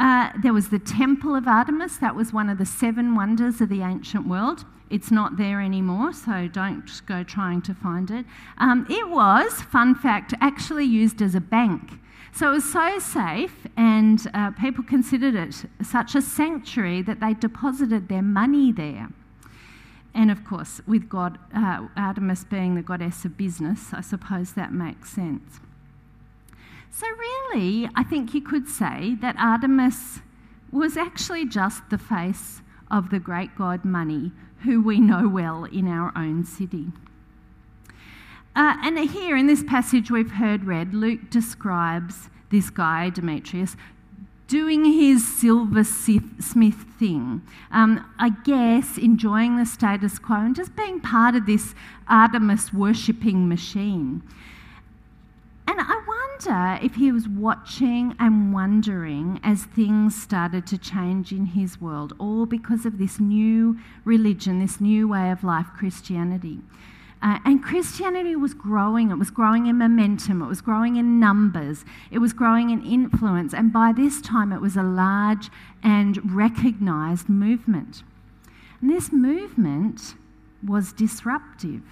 Uh, 0.00 0.30
there 0.42 0.54
was 0.54 0.70
the 0.70 0.78
Temple 0.78 1.36
of 1.36 1.46
Artemis, 1.46 1.98
that 1.98 2.16
was 2.16 2.32
one 2.32 2.48
of 2.48 2.56
the 2.56 2.64
seven 2.64 3.14
wonders 3.14 3.60
of 3.60 3.68
the 3.68 3.82
ancient 3.82 4.26
world. 4.26 4.64
It's 4.88 5.10
not 5.10 5.36
there 5.36 5.60
anymore, 5.60 6.14
so 6.14 6.48
don't 6.48 6.90
go 7.06 7.22
trying 7.22 7.60
to 7.62 7.74
find 7.74 8.10
it. 8.10 8.24
Um, 8.56 8.86
it 8.88 9.10
was, 9.10 9.60
fun 9.60 9.94
fact, 9.94 10.32
actually 10.40 10.86
used 10.86 11.20
as 11.20 11.34
a 11.34 11.40
bank. 11.40 12.00
So 12.32 12.48
it 12.48 12.54
was 12.54 12.72
so 12.72 12.98
safe, 12.98 13.66
and 13.76 14.26
uh, 14.32 14.52
people 14.52 14.82
considered 14.84 15.34
it 15.34 15.66
such 15.82 16.14
a 16.14 16.22
sanctuary 16.22 17.02
that 17.02 17.20
they 17.20 17.34
deposited 17.34 18.08
their 18.08 18.22
money 18.22 18.72
there. 18.72 19.08
And 20.14 20.30
of 20.30 20.46
course, 20.46 20.80
with 20.86 21.10
God, 21.10 21.38
uh, 21.54 21.88
Artemis 21.94 22.44
being 22.44 22.74
the 22.74 22.82
goddess 22.82 23.26
of 23.26 23.36
business, 23.36 23.92
I 23.92 24.00
suppose 24.00 24.54
that 24.54 24.72
makes 24.72 25.10
sense. 25.10 25.60
So, 26.90 27.06
really, 27.06 27.88
I 27.94 28.02
think 28.02 28.34
you 28.34 28.40
could 28.40 28.68
say 28.68 29.16
that 29.20 29.36
Artemis 29.38 30.20
was 30.72 30.96
actually 30.96 31.46
just 31.46 31.88
the 31.90 31.98
face 31.98 32.62
of 32.90 33.10
the 33.10 33.18
great 33.18 33.56
god 33.56 33.84
money 33.84 34.32
who 34.64 34.82
we 34.82 35.00
know 35.00 35.28
well 35.28 35.64
in 35.64 35.88
our 35.88 36.12
own 36.16 36.44
city. 36.44 36.88
Uh, 38.54 38.76
and 38.82 38.98
here 39.10 39.36
in 39.36 39.46
this 39.46 39.62
passage 39.62 40.10
we've 40.10 40.32
heard 40.32 40.64
read, 40.64 40.92
Luke 40.92 41.30
describes 41.30 42.28
this 42.50 42.68
guy, 42.68 43.08
Demetrius, 43.08 43.76
doing 44.48 44.84
his 44.84 45.26
silversmith 45.26 46.84
thing. 46.98 47.40
Um, 47.70 48.04
I 48.18 48.30
guess 48.30 48.98
enjoying 48.98 49.56
the 49.56 49.64
status 49.64 50.18
quo 50.18 50.36
and 50.36 50.56
just 50.56 50.74
being 50.74 51.00
part 51.00 51.36
of 51.36 51.46
this 51.46 51.74
Artemis 52.08 52.72
worshipping 52.72 53.48
machine. 53.48 54.22
And 55.68 55.78
I 55.80 56.02
wonder 56.46 56.84
if 56.84 56.94
he 56.94 57.12
was 57.12 57.28
watching 57.28 58.14
and 58.18 58.52
wondering 58.52 59.40
as 59.42 59.64
things 59.64 60.20
started 60.20 60.66
to 60.66 60.78
change 60.78 61.32
in 61.32 61.46
his 61.46 61.80
world, 61.80 62.12
all 62.18 62.46
because 62.46 62.86
of 62.86 62.98
this 62.98 63.20
new 63.20 63.78
religion, 64.04 64.60
this 64.60 64.80
new 64.80 65.08
way 65.08 65.30
of 65.30 65.44
life, 65.44 65.66
Christianity. 65.76 66.60
Uh, 67.22 67.38
and 67.44 67.62
Christianity 67.62 68.34
was 68.34 68.54
growing. 68.54 69.10
It 69.10 69.16
was 69.16 69.30
growing 69.30 69.66
in 69.66 69.76
momentum. 69.76 70.40
It 70.40 70.46
was 70.46 70.62
growing 70.62 70.96
in 70.96 71.20
numbers. 71.20 71.84
It 72.10 72.18
was 72.18 72.32
growing 72.32 72.70
in 72.70 72.82
influence. 72.82 73.52
And 73.52 73.72
by 73.72 73.92
this 73.92 74.22
time, 74.22 74.52
it 74.52 74.62
was 74.62 74.76
a 74.76 74.82
large 74.82 75.50
and 75.82 76.34
recognized 76.34 77.28
movement. 77.28 78.02
And 78.80 78.88
this 78.90 79.12
movement 79.12 80.14
was 80.66 80.94
disruptive. 80.94 81.82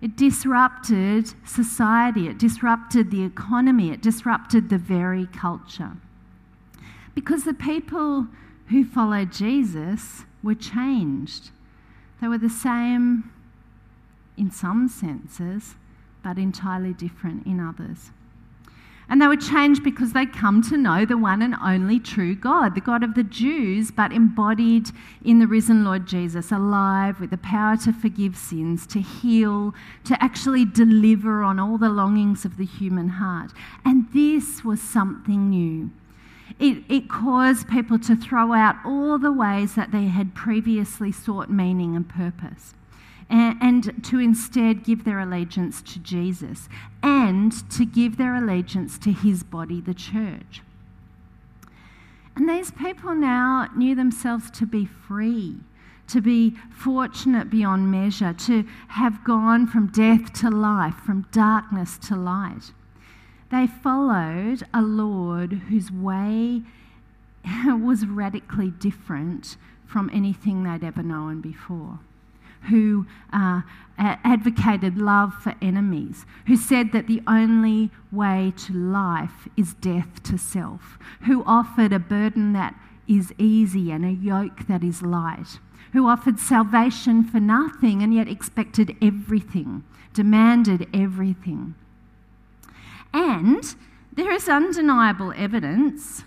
It 0.00 0.16
disrupted 0.16 1.32
society, 1.46 2.28
it 2.28 2.38
disrupted 2.38 3.10
the 3.10 3.24
economy, 3.24 3.90
it 3.90 4.02
disrupted 4.02 4.68
the 4.68 4.78
very 4.78 5.26
culture. 5.26 5.92
Because 7.14 7.44
the 7.44 7.54
people 7.54 8.28
who 8.68 8.84
followed 8.84 9.32
Jesus 9.32 10.24
were 10.42 10.54
changed. 10.54 11.50
They 12.20 12.28
were 12.28 12.38
the 12.38 12.50
same 12.50 13.30
in 14.36 14.50
some 14.50 14.88
senses, 14.88 15.76
but 16.22 16.38
entirely 16.38 16.92
different 16.92 17.46
in 17.46 17.60
others. 17.60 18.10
And 19.08 19.22
they 19.22 19.28
were 19.28 19.36
changed 19.36 19.84
because 19.84 20.12
they'd 20.12 20.32
come 20.32 20.62
to 20.62 20.76
know 20.76 21.04
the 21.04 21.16
one 21.16 21.40
and 21.40 21.54
only 21.62 22.00
true 22.00 22.34
God, 22.34 22.74
the 22.74 22.80
God 22.80 23.04
of 23.04 23.14
the 23.14 23.22
Jews, 23.22 23.92
but 23.92 24.12
embodied 24.12 24.90
in 25.24 25.38
the 25.38 25.46
risen 25.46 25.84
Lord 25.84 26.06
Jesus, 26.06 26.50
alive 26.50 27.20
with 27.20 27.30
the 27.30 27.38
power 27.38 27.76
to 27.78 27.92
forgive 27.92 28.36
sins, 28.36 28.84
to 28.88 29.00
heal, 29.00 29.74
to 30.04 30.20
actually 30.22 30.64
deliver 30.64 31.42
on 31.44 31.60
all 31.60 31.78
the 31.78 31.88
longings 31.88 32.44
of 32.44 32.56
the 32.56 32.64
human 32.64 33.10
heart. 33.10 33.52
And 33.84 34.08
this 34.12 34.64
was 34.64 34.80
something 34.80 35.50
new. 35.50 35.90
It, 36.58 36.82
it 36.88 37.08
caused 37.08 37.68
people 37.68 37.98
to 38.00 38.16
throw 38.16 38.54
out 38.54 38.76
all 38.84 39.18
the 39.18 39.32
ways 39.32 39.76
that 39.76 39.92
they 39.92 40.06
had 40.06 40.34
previously 40.34 41.12
sought 41.12 41.50
meaning 41.50 41.94
and 41.94 42.08
purpose 42.08 42.74
and, 43.28 44.04
to 44.04 44.18
instead 44.18 44.84
give 44.84 45.04
their 45.04 45.18
allegiance 45.18 45.82
to 45.82 45.98
Jesus 45.98 46.68
and 47.02 47.52
to 47.70 47.84
give 47.84 48.16
their 48.16 48.34
allegiance 48.34 48.98
to 48.98 49.12
his 49.12 49.42
body, 49.42 49.80
the 49.80 49.94
church. 49.94 50.62
And 52.34 52.48
these 52.48 52.70
people 52.70 53.14
now 53.14 53.68
knew 53.74 53.94
themselves 53.94 54.50
to 54.52 54.66
be 54.66 54.86
free, 54.86 55.56
to 56.08 56.20
be 56.20 56.54
fortunate 56.70 57.50
beyond 57.50 57.90
measure, 57.90 58.32
to 58.32 58.64
have 58.88 59.24
gone 59.24 59.66
from 59.66 59.88
death 59.88 60.32
to 60.40 60.50
life, 60.50 60.96
from 61.04 61.26
darkness 61.32 61.98
to 61.98 62.16
light. 62.16 62.72
They 63.50 63.66
followed 63.66 64.64
a 64.74 64.82
Lord 64.82 65.52
whose 65.68 65.90
way 65.90 66.62
was 67.66 68.06
radically 68.06 68.70
different 68.70 69.56
from 69.86 70.10
anything 70.12 70.64
they'd 70.64 70.84
ever 70.84 71.02
known 71.02 71.40
before 71.40 72.00
who 72.68 73.06
uh, 73.32 73.62
advocated 73.98 74.98
love 74.98 75.32
for 75.34 75.54
enemies, 75.62 76.26
who 76.46 76.56
said 76.56 76.92
that 76.92 77.06
the 77.06 77.22
only 77.26 77.90
way 78.12 78.52
to 78.56 78.72
life 78.72 79.48
is 79.56 79.74
death 79.74 80.22
to 80.24 80.36
self, 80.36 80.98
who 81.26 81.44
offered 81.44 81.92
a 81.92 81.98
burden 81.98 82.52
that 82.52 82.74
is 83.08 83.32
easy 83.38 83.90
and 83.90 84.04
a 84.04 84.10
yoke 84.10 84.66
that 84.68 84.82
is 84.82 85.02
light, 85.02 85.58
who 85.92 86.08
offered 86.08 86.38
salvation 86.38 87.22
for 87.22 87.40
nothing 87.40 88.02
and 88.02 88.12
yet 88.12 88.28
expected 88.28 88.96
everything, 89.00 89.84
demanded 90.12 90.86
everything. 90.92 91.74
And 93.12 93.74
there 94.12 94.32
is 94.32 94.48
undeniable 94.48 95.32
evidence 95.36 96.24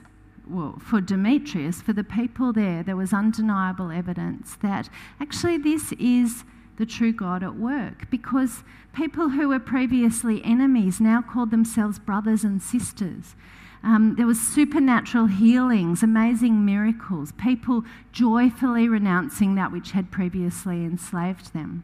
well, 0.49 0.79
for 0.79 0.99
Demetrius, 0.99 1.81
for 1.81 1.93
the 1.93 2.03
people 2.03 2.51
there, 2.51 2.81
there 2.83 2.95
was 2.95 3.13
undeniable 3.13 3.91
evidence 3.91 4.57
that 4.61 4.89
actually 5.19 5.57
this 5.57 5.91
is 5.93 6.43
the 6.77 6.85
true 6.85 7.11
God 7.11 7.43
at 7.43 7.55
work 7.55 8.09
because 8.09 8.63
people 8.93 9.29
who 9.29 9.49
were 9.49 9.59
previously 9.59 10.43
enemies 10.43 10.99
now 10.99 11.21
called 11.21 11.51
themselves 11.51 11.99
brothers 11.99 12.43
and 12.43 12.61
sisters. 12.61 13.35
Um, 13.83 14.15
there 14.17 14.25
was 14.25 14.41
supernatural 14.41 15.27
healings, 15.27 16.03
amazing 16.03 16.65
miracles, 16.65 17.31
people 17.33 17.83
joyfully 18.11 18.89
renouncing 18.89 19.55
that 19.55 19.71
which 19.71 19.91
had 19.91 20.11
previously 20.11 20.83
enslaved 20.83 21.53
them. 21.53 21.83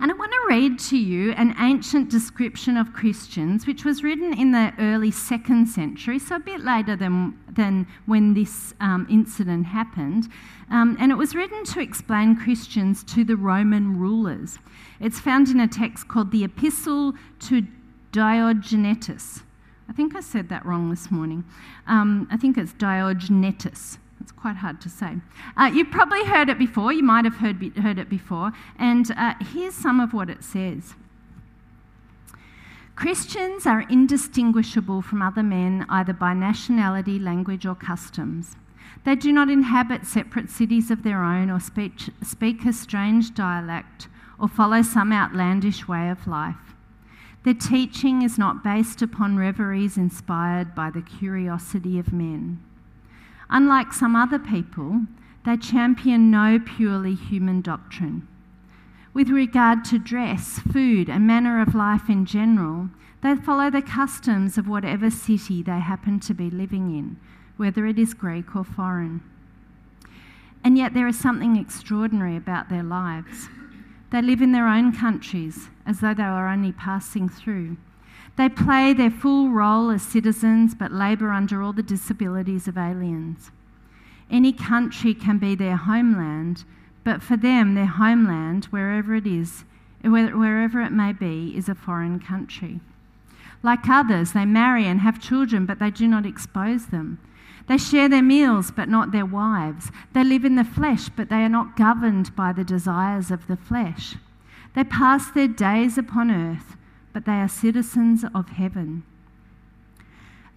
And 0.00 0.10
I 0.10 0.14
want 0.14 0.32
to 0.32 0.46
read 0.48 0.78
to 0.90 0.96
you 0.96 1.32
an 1.32 1.54
ancient 1.60 2.10
description 2.10 2.76
of 2.76 2.92
Christians, 2.92 3.66
which 3.66 3.84
was 3.84 4.02
written 4.02 4.36
in 4.36 4.50
the 4.50 4.72
early 4.78 5.10
second 5.10 5.66
century, 5.66 6.18
so 6.18 6.36
a 6.36 6.40
bit 6.40 6.62
later 6.62 6.96
than, 6.96 7.38
than 7.48 7.86
when 8.06 8.34
this 8.34 8.74
um, 8.80 9.06
incident 9.08 9.66
happened. 9.66 10.28
Um, 10.70 10.96
and 10.98 11.12
it 11.12 11.14
was 11.14 11.34
written 11.34 11.64
to 11.66 11.80
explain 11.80 12.34
Christians 12.34 13.04
to 13.04 13.22
the 13.22 13.36
Roman 13.36 13.96
rulers. 13.96 14.58
It's 14.98 15.20
found 15.20 15.48
in 15.48 15.60
a 15.60 15.68
text 15.68 16.08
called 16.08 16.32
the 16.32 16.44
Epistle 16.44 17.14
to 17.40 17.62
Diogenetus. 18.10 19.42
I 19.88 19.92
think 19.92 20.16
I 20.16 20.20
said 20.20 20.48
that 20.48 20.66
wrong 20.66 20.90
this 20.90 21.10
morning. 21.10 21.44
Um, 21.86 22.26
I 22.30 22.36
think 22.36 22.56
it's 22.58 22.72
Diogenetus. 22.72 23.98
It's 24.22 24.30
quite 24.30 24.54
hard 24.54 24.80
to 24.82 24.88
say. 24.88 25.16
Uh, 25.56 25.68
you've 25.74 25.90
probably 25.90 26.24
heard 26.24 26.48
it 26.48 26.56
before, 26.56 26.92
you 26.92 27.02
might 27.02 27.24
have 27.24 27.38
heard, 27.38 27.76
heard 27.78 27.98
it 27.98 28.08
before, 28.08 28.52
and 28.78 29.10
uh, 29.16 29.34
here's 29.52 29.74
some 29.74 29.98
of 29.98 30.14
what 30.14 30.30
it 30.30 30.44
says. 30.44 30.94
Christians 32.94 33.66
are 33.66 33.80
indistinguishable 33.90 35.02
from 35.02 35.22
other 35.22 35.42
men 35.42 35.86
either 35.88 36.12
by 36.12 36.34
nationality, 36.34 37.18
language, 37.18 37.66
or 37.66 37.74
customs. 37.74 38.54
They 39.04 39.16
do 39.16 39.32
not 39.32 39.50
inhabit 39.50 40.06
separate 40.06 40.50
cities 40.50 40.92
of 40.92 41.02
their 41.02 41.24
own 41.24 41.50
or 41.50 41.58
speak, 41.58 41.94
speak 42.22 42.64
a 42.64 42.72
strange 42.72 43.34
dialect 43.34 44.06
or 44.38 44.46
follow 44.46 44.82
some 44.82 45.12
outlandish 45.12 45.88
way 45.88 46.10
of 46.10 46.28
life. 46.28 46.76
Their 47.42 47.54
teaching 47.54 48.22
is 48.22 48.38
not 48.38 48.62
based 48.62 49.02
upon 49.02 49.36
reveries 49.36 49.96
inspired 49.96 50.76
by 50.76 50.90
the 50.90 51.02
curiosity 51.02 51.98
of 51.98 52.12
men. 52.12 52.60
Unlike 53.54 53.92
some 53.92 54.16
other 54.16 54.38
people, 54.38 55.02
they 55.44 55.58
champion 55.58 56.30
no 56.30 56.58
purely 56.58 57.14
human 57.14 57.60
doctrine. 57.60 58.26
With 59.12 59.28
regard 59.28 59.84
to 59.86 59.98
dress, 59.98 60.58
food, 60.72 61.10
and 61.10 61.26
manner 61.26 61.60
of 61.60 61.74
life 61.74 62.08
in 62.08 62.24
general, 62.24 62.88
they 63.22 63.34
follow 63.34 63.68
the 63.68 63.82
customs 63.82 64.56
of 64.56 64.68
whatever 64.68 65.10
city 65.10 65.62
they 65.62 65.80
happen 65.80 66.18
to 66.20 66.32
be 66.32 66.48
living 66.48 66.96
in, 66.96 67.18
whether 67.58 67.84
it 67.84 67.98
is 67.98 68.14
Greek 68.14 68.56
or 68.56 68.64
foreign. 68.64 69.20
And 70.64 70.78
yet, 70.78 70.94
there 70.94 71.06
is 71.06 71.18
something 71.18 71.56
extraordinary 71.56 72.36
about 72.36 72.70
their 72.70 72.82
lives. 72.82 73.50
They 74.10 74.22
live 74.22 74.40
in 74.40 74.52
their 74.52 74.66
own 74.66 74.96
countries 74.96 75.68
as 75.84 76.00
though 76.00 76.14
they 76.14 76.22
were 76.22 76.48
only 76.48 76.72
passing 76.72 77.28
through. 77.28 77.76
They 78.36 78.48
play 78.48 78.92
their 78.92 79.10
full 79.10 79.50
role 79.50 79.90
as 79.90 80.02
citizens 80.02 80.74
but 80.74 80.92
labour 80.92 81.30
under 81.30 81.62
all 81.62 81.72
the 81.72 81.82
disabilities 81.82 82.66
of 82.66 82.78
aliens. 82.78 83.50
Any 84.30 84.52
country 84.52 85.12
can 85.12 85.38
be 85.38 85.54
their 85.54 85.76
homeland, 85.76 86.64
but 87.04 87.22
for 87.22 87.36
them, 87.36 87.74
their 87.74 87.86
homeland, 87.86 88.66
wherever 88.66 89.14
it 89.14 89.26
is, 89.26 89.64
wherever 90.02 90.80
it 90.80 90.92
may 90.92 91.12
be, 91.12 91.52
is 91.54 91.68
a 91.68 91.74
foreign 91.74 92.18
country. 92.18 92.80
Like 93.62 93.88
others, 93.88 94.32
they 94.32 94.46
marry 94.46 94.86
and 94.86 95.00
have 95.00 95.20
children, 95.20 95.66
but 95.66 95.78
they 95.78 95.90
do 95.90 96.08
not 96.08 96.24
expose 96.24 96.86
them. 96.86 97.18
They 97.68 97.78
share 97.78 98.08
their 98.08 98.22
meals, 98.22 98.70
but 98.70 98.88
not 98.88 99.12
their 99.12 99.26
wives. 99.26 99.90
They 100.14 100.24
live 100.24 100.44
in 100.44 100.56
the 100.56 100.64
flesh, 100.64 101.10
but 101.10 101.28
they 101.28 101.44
are 101.44 101.48
not 101.48 101.76
governed 101.76 102.34
by 102.34 102.52
the 102.52 102.64
desires 102.64 103.30
of 103.30 103.46
the 103.46 103.56
flesh. 103.56 104.16
They 104.74 104.84
pass 104.84 105.30
their 105.30 105.48
days 105.48 105.98
upon 105.98 106.30
earth 106.30 106.76
but 107.12 107.24
they 107.24 107.32
are 107.32 107.48
citizens 107.48 108.24
of 108.34 108.48
heaven. 108.50 109.02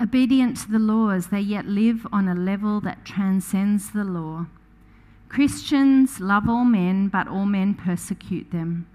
Obedient 0.01 0.57
to 0.57 0.71
the 0.71 0.79
laws, 0.79 1.27
they 1.27 1.39
yet 1.39 1.65
live 1.65 2.05
on 2.11 2.27
a 2.27 2.35
level 2.35 2.81
that 2.81 3.05
transcends 3.05 3.91
the 3.91 4.03
law. 4.03 4.47
Christians 5.29 6.19
love 6.19 6.49
all 6.49 6.65
men, 6.65 7.07
but 7.07 7.27
all 7.27 7.45
men 7.45 7.73
persecute 7.73 8.51
them. 8.51 8.87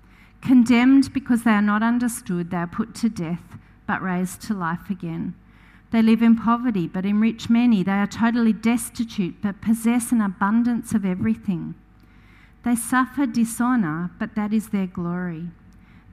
Condemned 0.42 1.12
because 1.12 1.42
they 1.42 1.50
are 1.50 1.62
not 1.62 1.82
understood, 1.82 2.50
they 2.50 2.56
are 2.58 2.66
put 2.66 2.94
to 2.96 3.08
death, 3.08 3.58
but 3.86 4.02
raised 4.02 4.42
to 4.42 4.54
life 4.54 4.90
again. 4.90 5.34
They 5.90 6.02
live 6.02 6.22
in 6.22 6.36
poverty, 6.36 6.86
but 6.86 7.04
enrich 7.04 7.50
many. 7.50 7.82
They 7.82 7.92
are 7.92 8.06
totally 8.06 8.52
destitute, 8.52 9.42
but 9.42 9.60
possess 9.60 10.12
an 10.12 10.20
abundance 10.20 10.92
of 10.94 11.04
everything. 11.04 11.74
They 12.64 12.76
suffer 12.76 13.26
dishonour, 13.26 14.10
but 14.18 14.34
that 14.34 14.52
is 14.52 14.68
their 14.68 14.86
glory. 14.86 15.48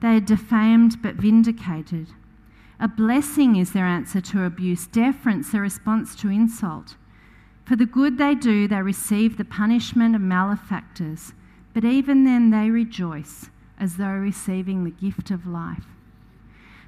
They 0.00 0.16
are 0.16 0.20
defamed 0.20 1.02
but 1.02 1.16
vindicated. 1.16 2.08
A 2.80 2.86
blessing 2.88 3.56
is 3.56 3.72
their 3.72 3.86
answer 3.86 4.20
to 4.20 4.44
abuse, 4.44 4.86
deference 4.86 5.50
their 5.50 5.62
response 5.62 6.14
to 6.16 6.28
insult. 6.28 6.96
For 7.64 7.76
the 7.76 7.86
good 7.86 8.16
they 8.16 8.34
do, 8.34 8.68
they 8.68 8.80
receive 8.80 9.36
the 9.36 9.44
punishment 9.44 10.14
of 10.14 10.22
malefactors, 10.22 11.32
but 11.74 11.84
even 11.84 12.24
then 12.24 12.50
they 12.50 12.70
rejoice 12.70 13.50
as 13.78 13.96
though 13.96 14.06
receiving 14.06 14.84
the 14.84 14.90
gift 14.90 15.30
of 15.30 15.46
life. 15.46 15.84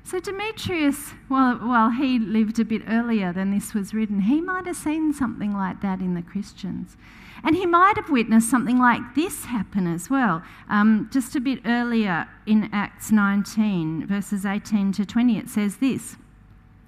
So 0.03 0.19
Demetrius, 0.19 1.13
well, 1.29 1.57
while 1.57 1.91
he 1.91 2.19
lived 2.19 2.59
a 2.59 2.65
bit 2.65 2.83
earlier 2.89 3.33
than 3.33 3.51
this 3.51 3.75
was 3.75 3.93
written, 3.93 4.23
he 4.23 4.41
might 4.41 4.67
have 4.67 4.77
seen 4.77 5.13
something 5.13 5.53
like 5.53 5.83
that 5.83 6.01
in 6.01 6.15
the 6.15 6.23
Christians. 6.23 6.97
And 7.43 7.57
he 7.57 7.67
might 7.67 7.97
have 7.97 8.11
witnessed 8.11 8.51
something 8.51 8.79
like 8.79 9.15
this 9.15 9.47
happen 9.47 9.87
as 9.87 10.11
well. 10.11 10.43
Um, 10.69 11.09
just 11.13 11.35
a 11.37 11.41
bit 11.41 11.61
earlier 11.65 12.29
in 12.47 12.69
Acts 12.73 13.11
19, 13.11 14.07
verses 14.07 14.45
18 14.45 14.93
to 14.93 15.07
20, 15.07 15.39
it 15.39 15.49
says 15.49 15.79
this. 15.79 16.17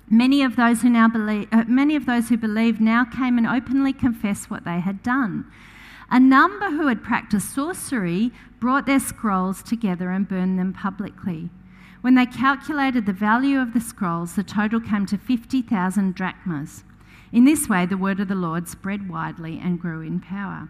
Many 0.08 0.42
of 0.42 0.56
those 0.56 0.82
who 0.82 0.90
now 0.90 1.08
believe, 1.08 1.48
uh, 1.52 1.64
many 1.66 1.96
of 1.96 2.04
those 2.04 2.28
who 2.28 2.36
believed 2.36 2.80
now 2.80 3.04
came 3.04 3.38
and 3.38 3.46
openly 3.46 3.94
confessed 3.94 4.50
what 4.50 4.64
they 4.64 4.80
had 4.80 5.02
done. 5.02 5.46
A 6.10 6.20
number 6.20 6.68
who 6.70 6.88
had 6.88 7.02
practiced 7.02 7.54
sorcery 7.54 8.30
brought 8.60 8.84
their 8.84 9.00
scrolls 9.00 9.62
together 9.62 10.10
and 10.10 10.28
burned 10.28 10.58
them 10.58 10.74
publicly. 10.74 11.48
When 12.02 12.16
they 12.16 12.26
calculated 12.26 13.06
the 13.06 13.14
value 13.14 13.58
of 13.58 13.72
the 13.72 13.80
scrolls, 13.80 14.34
the 14.34 14.42
total 14.42 14.80
came 14.80 15.06
to 15.06 15.16
50,000 15.16 16.14
drachmas. 16.14 16.84
In 17.32 17.44
this 17.44 17.68
way, 17.68 17.86
the 17.86 17.96
word 17.96 18.20
of 18.20 18.28
the 18.28 18.34
Lord 18.34 18.68
spread 18.68 19.08
widely 19.08 19.58
and 19.58 19.80
grew 19.80 20.02
in 20.02 20.20
power. 20.20 20.68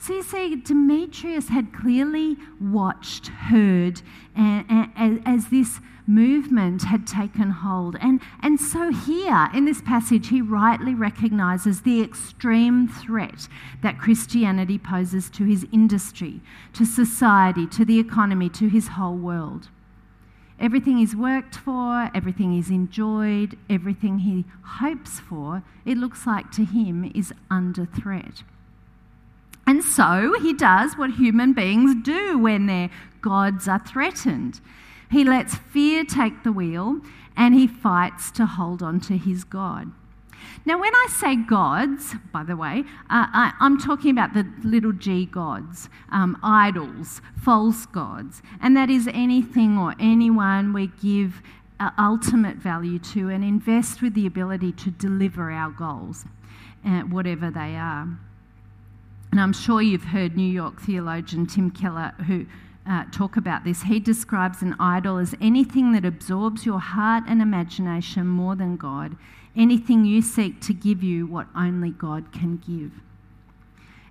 So 0.00 0.14
you 0.14 0.22
see, 0.22 0.56
Demetrius 0.56 1.48
had 1.48 1.72
clearly 1.72 2.36
watched, 2.60 3.28
heard, 3.28 4.02
and, 4.34 4.90
and, 4.96 5.22
as 5.24 5.48
this 5.48 5.80
movement 6.06 6.84
had 6.84 7.06
taken 7.06 7.50
hold. 7.50 7.96
And, 8.00 8.20
and 8.40 8.60
so 8.60 8.90
here 8.92 9.48
in 9.54 9.66
this 9.66 9.82
passage, 9.82 10.28
he 10.28 10.40
rightly 10.40 10.94
recognizes 10.94 11.82
the 11.82 12.00
extreme 12.00 12.88
threat 12.88 13.48
that 13.82 13.98
Christianity 13.98 14.78
poses 14.78 15.28
to 15.30 15.44
his 15.44 15.66
industry, 15.72 16.40
to 16.72 16.84
society, 16.84 17.66
to 17.68 17.84
the 17.84 17.98
economy, 17.98 18.48
to 18.50 18.68
his 18.68 18.88
whole 18.88 19.16
world. 19.16 19.68
Everything 20.60 20.98
he's 20.98 21.14
worked 21.14 21.54
for, 21.54 22.10
everything 22.14 22.52
he's 22.52 22.70
enjoyed, 22.70 23.56
everything 23.70 24.20
he 24.20 24.44
hopes 24.64 25.20
for, 25.20 25.62
it 25.84 25.96
looks 25.96 26.26
like 26.26 26.50
to 26.52 26.64
him 26.64 27.10
is 27.14 27.32
under 27.50 27.86
threat. 27.86 28.42
And 29.66 29.84
so 29.84 30.34
he 30.40 30.52
does 30.54 30.96
what 30.96 31.12
human 31.12 31.52
beings 31.52 31.94
do 32.02 32.38
when 32.38 32.66
their 32.66 32.90
gods 33.20 33.68
are 33.68 33.78
threatened. 33.78 34.60
He 35.10 35.24
lets 35.24 35.54
fear 35.54 36.04
take 36.04 36.42
the 36.42 36.52
wheel 36.52 37.00
and 37.36 37.54
he 37.54 37.66
fights 37.66 38.30
to 38.32 38.46
hold 38.46 38.82
on 38.82 38.98
to 39.00 39.16
his 39.16 39.44
God. 39.44 39.92
Now, 40.64 40.78
when 40.80 40.94
I 40.94 41.06
say 41.10 41.36
gods, 41.36 42.14
by 42.32 42.44
the 42.44 42.56
way, 42.56 42.84
uh, 43.10 43.26
I, 43.32 43.52
am 43.60 43.78
talking 43.78 44.10
about 44.10 44.34
the 44.34 44.46
little 44.62 44.92
g 44.92 45.26
gods, 45.26 45.88
um, 46.10 46.38
idols, 46.42 47.20
false 47.42 47.86
gods, 47.86 48.42
and 48.60 48.76
that 48.76 48.90
is 48.90 49.08
anything 49.12 49.78
or 49.78 49.94
anyone 49.98 50.72
we 50.72 50.88
give 51.02 51.42
uh, 51.80 51.90
ultimate 51.98 52.56
value 52.56 52.98
to 52.98 53.28
and 53.28 53.44
invest 53.44 54.02
with 54.02 54.14
the 54.14 54.26
ability 54.26 54.72
to 54.72 54.90
deliver 54.90 55.50
our 55.50 55.70
goals, 55.70 56.24
uh, 56.84 57.00
whatever 57.02 57.50
they 57.50 57.76
are. 57.76 58.08
And 59.30 59.40
I'm 59.40 59.52
sure 59.52 59.82
you've 59.82 60.04
heard 60.04 60.36
New 60.36 60.50
York 60.50 60.80
theologian 60.80 61.46
Tim 61.46 61.70
Keller, 61.70 62.14
who 62.26 62.46
uh, 62.88 63.04
talk 63.12 63.36
about 63.36 63.64
this. 63.64 63.82
He 63.82 64.00
describes 64.00 64.62
an 64.62 64.74
idol 64.80 65.18
as 65.18 65.34
anything 65.40 65.92
that 65.92 66.04
absorbs 66.04 66.64
your 66.64 66.80
heart 66.80 67.24
and 67.28 67.42
imagination 67.42 68.26
more 68.26 68.56
than 68.56 68.76
God, 68.76 69.16
anything 69.58 70.04
you 70.04 70.22
seek 70.22 70.60
to 70.62 70.72
give 70.72 71.02
you 71.02 71.26
what 71.26 71.48
only 71.54 71.90
God 71.90 72.32
can 72.32 72.56
give. 72.56 72.92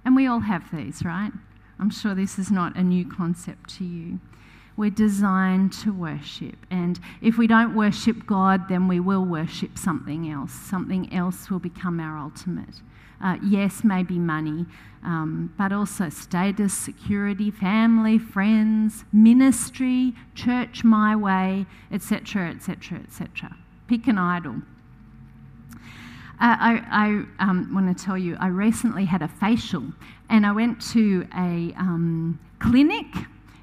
And 0.06 0.16
we 0.16 0.27
all 0.27 0.42
have 0.42 0.70
these, 0.72 1.04
right? 1.04 1.32
I'm 1.80 1.89
sure 1.89 2.13
this 2.13 2.38
is 2.38 2.51
not 2.51 2.75
a 2.75 2.84
new 2.84 3.10
concept 3.10 3.70
to 3.77 3.86
you. 3.86 4.20
We're 4.75 4.92
designed 4.92 5.74
to 5.84 5.92
worship. 5.92 6.56
And 6.70 7.00
if 7.22 7.38
we 7.38 7.48
don't 7.48 7.75
worship 7.75 8.27
God, 8.27 8.70
then 8.70 8.88
we 8.88 9.00
will 9.00 9.25
worship 9.25 9.77
something 9.77 10.30
else. 10.30 10.51
Something 10.51 11.12
else 11.12 11.50
will 11.50 11.60
become 11.60 12.00
our 12.00 12.18
ultimate. 12.18 12.82
Uh, 13.24 13.38
yes, 13.44 13.84
maybe 13.84 14.20
money, 14.20 14.68
um, 15.04 15.51
but 15.58 15.72
also 15.72 16.10
status, 16.10 16.74
security, 16.74 17.50
family, 17.50 18.20
friends, 18.20 19.06
ministry, 19.12 20.13
church 20.36 20.84
my 20.84 21.16
way, 21.16 21.66
etc., 21.92 22.50
etc., 22.50 23.00
etc. 23.00 23.56
Pick 23.88 24.06
an 24.06 24.20
idol. 24.20 24.62
Uh, 26.39 26.56
I, 26.60 27.25
I 27.39 27.44
um, 27.44 27.74
want 27.74 27.98
to 27.98 28.06
tell 28.06 28.17
you, 28.17 28.38
I 28.39 28.48
recently 28.48 29.06
had 29.06 29.21
a 29.21 29.28
facial 29.28 29.84
and 30.30 30.45
I 30.45 30.52
went 30.52 30.82
to 30.93 31.28
a 31.36 31.73
um, 31.78 32.39
clinic 32.60 33.08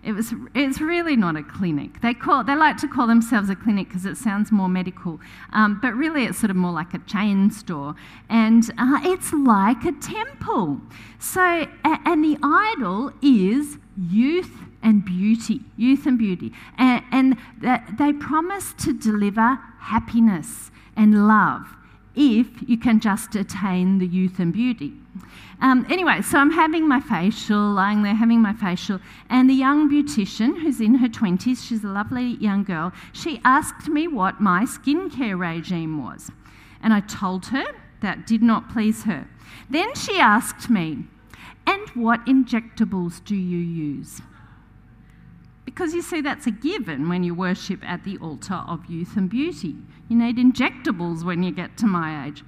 it 0.04 0.12
was, 0.12 0.34
it's 0.54 0.80
really 0.82 1.16
not 1.16 1.34
a 1.34 1.42
clinic. 1.42 2.02
They, 2.02 2.12
call, 2.12 2.44
they 2.44 2.54
like 2.54 2.76
to 2.78 2.88
call 2.88 3.06
themselves 3.06 3.48
a 3.48 3.56
clinic 3.56 3.88
because 3.88 4.04
it 4.04 4.16
sounds 4.16 4.52
more 4.52 4.68
medical, 4.68 5.18
um, 5.52 5.78
but 5.80 5.94
really 5.94 6.26
it's 6.26 6.38
sort 6.38 6.50
of 6.50 6.56
more 6.56 6.72
like 6.72 6.92
a 6.92 6.98
chain 7.00 7.50
store. 7.50 7.94
And 8.28 8.70
uh, 8.76 9.00
it's 9.02 9.32
like 9.32 9.84
a 9.84 9.92
temple. 9.92 10.80
So, 11.18 11.66
and 11.84 12.22
the 12.22 12.36
idol 12.42 13.12
is 13.22 13.78
youth 13.96 14.52
and 14.82 15.04
beauty, 15.04 15.60
youth 15.78 16.04
and 16.04 16.18
beauty. 16.18 16.52
And, 16.76 17.02
and 17.10 17.38
they 17.98 18.12
promise 18.12 18.74
to 18.80 18.92
deliver 18.92 19.58
happiness 19.78 20.70
and 20.96 21.26
love 21.26 21.66
if 22.14 22.46
you 22.66 22.78
can 22.78 23.00
just 23.00 23.34
attain 23.34 23.98
the 23.98 24.06
youth 24.06 24.38
and 24.38 24.52
beauty. 24.52 24.92
Um, 25.60 25.86
anyway, 25.88 26.20
so 26.22 26.38
I'm 26.38 26.50
having 26.50 26.88
my 26.88 27.00
facial, 27.00 27.72
lying 27.72 28.02
there 28.02 28.14
having 28.14 28.40
my 28.40 28.52
facial, 28.52 29.00
and 29.30 29.48
the 29.48 29.54
young 29.54 29.88
beautician, 29.88 30.60
who's 30.60 30.80
in 30.80 30.96
her 30.96 31.08
20s, 31.08 31.66
she's 31.66 31.84
a 31.84 31.88
lovely 31.88 32.36
young 32.40 32.64
girl, 32.64 32.92
she 33.12 33.40
asked 33.44 33.88
me 33.88 34.08
what 34.08 34.40
my 34.40 34.64
skincare 34.64 35.38
regime 35.38 36.02
was. 36.02 36.30
And 36.82 36.92
I 36.92 37.00
told 37.00 37.46
her 37.46 37.64
that 38.00 38.26
did 38.26 38.42
not 38.42 38.70
please 38.70 39.04
her. 39.04 39.26
Then 39.70 39.94
she 39.94 40.18
asked 40.18 40.68
me, 40.68 41.04
and 41.66 41.88
what 41.90 42.24
injectables 42.26 43.24
do 43.24 43.34
you 43.34 43.58
use? 43.58 44.20
Because 45.74 45.92
you 45.92 46.02
see, 46.02 46.20
that's 46.20 46.46
a 46.46 46.52
given 46.52 47.08
when 47.08 47.24
you 47.24 47.34
worship 47.34 47.80
at 47.84 48.04
the 48.04 48.16
altar 48.18 48.62
of 48.68 48.86
youth 48.86 49.16
and 49.16 49.28
beauty. 49.28 49.74
You 50.08 50.16
need 50.16 50.36
injectables 50.36 51.24
when 51.24 51.42
you 51.42 51.50
get 51.50 51.76
to 51.78 51.86
my 51.86 52.26
age. 52.26 52.44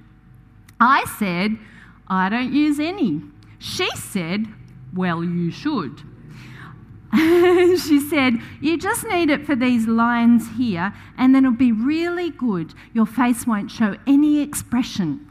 I 0.79 1.03
said, 1.19 1.57
I 2.07 2.29
don't 2.29 2.53
use 2.53 2.79
any. 2.79 3.21
She 3.59 3.89
said, 3.97 4.45
Well, 4.93 5.25
you 5.25 5.51
should. 5.51 6.01
she 7.13 7.99
said, 7.99 8.35
You 8.61 8.77
just 8.77 9.05
need 9.05 9.29
it 9.29 9.45
for 9.45 9.57
these 9.57 9.87
lines 9.87 10.47
here, 10.57 10.93
and 11.17 11.35
then 11.35 11.43
it'll 11.43 11.57
be 11.57 11.73
really 11.73 12.29
good. 12.29 12.73
Your 12.93 13.05
face 13.05 13.45
won't 13.45 13.71
show 13.71 13.97
any 14.07 14.39
expression. 14.41 15.29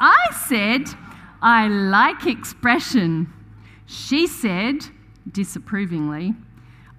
I 0.00 0.16
said, 0.48 0.88
I 1.40 1.68
like 1.68 2.26
expression. 2.26 3.32
She 3.86 4.26
said, 4.26 4.86
disapprovingly, 5.30 6.34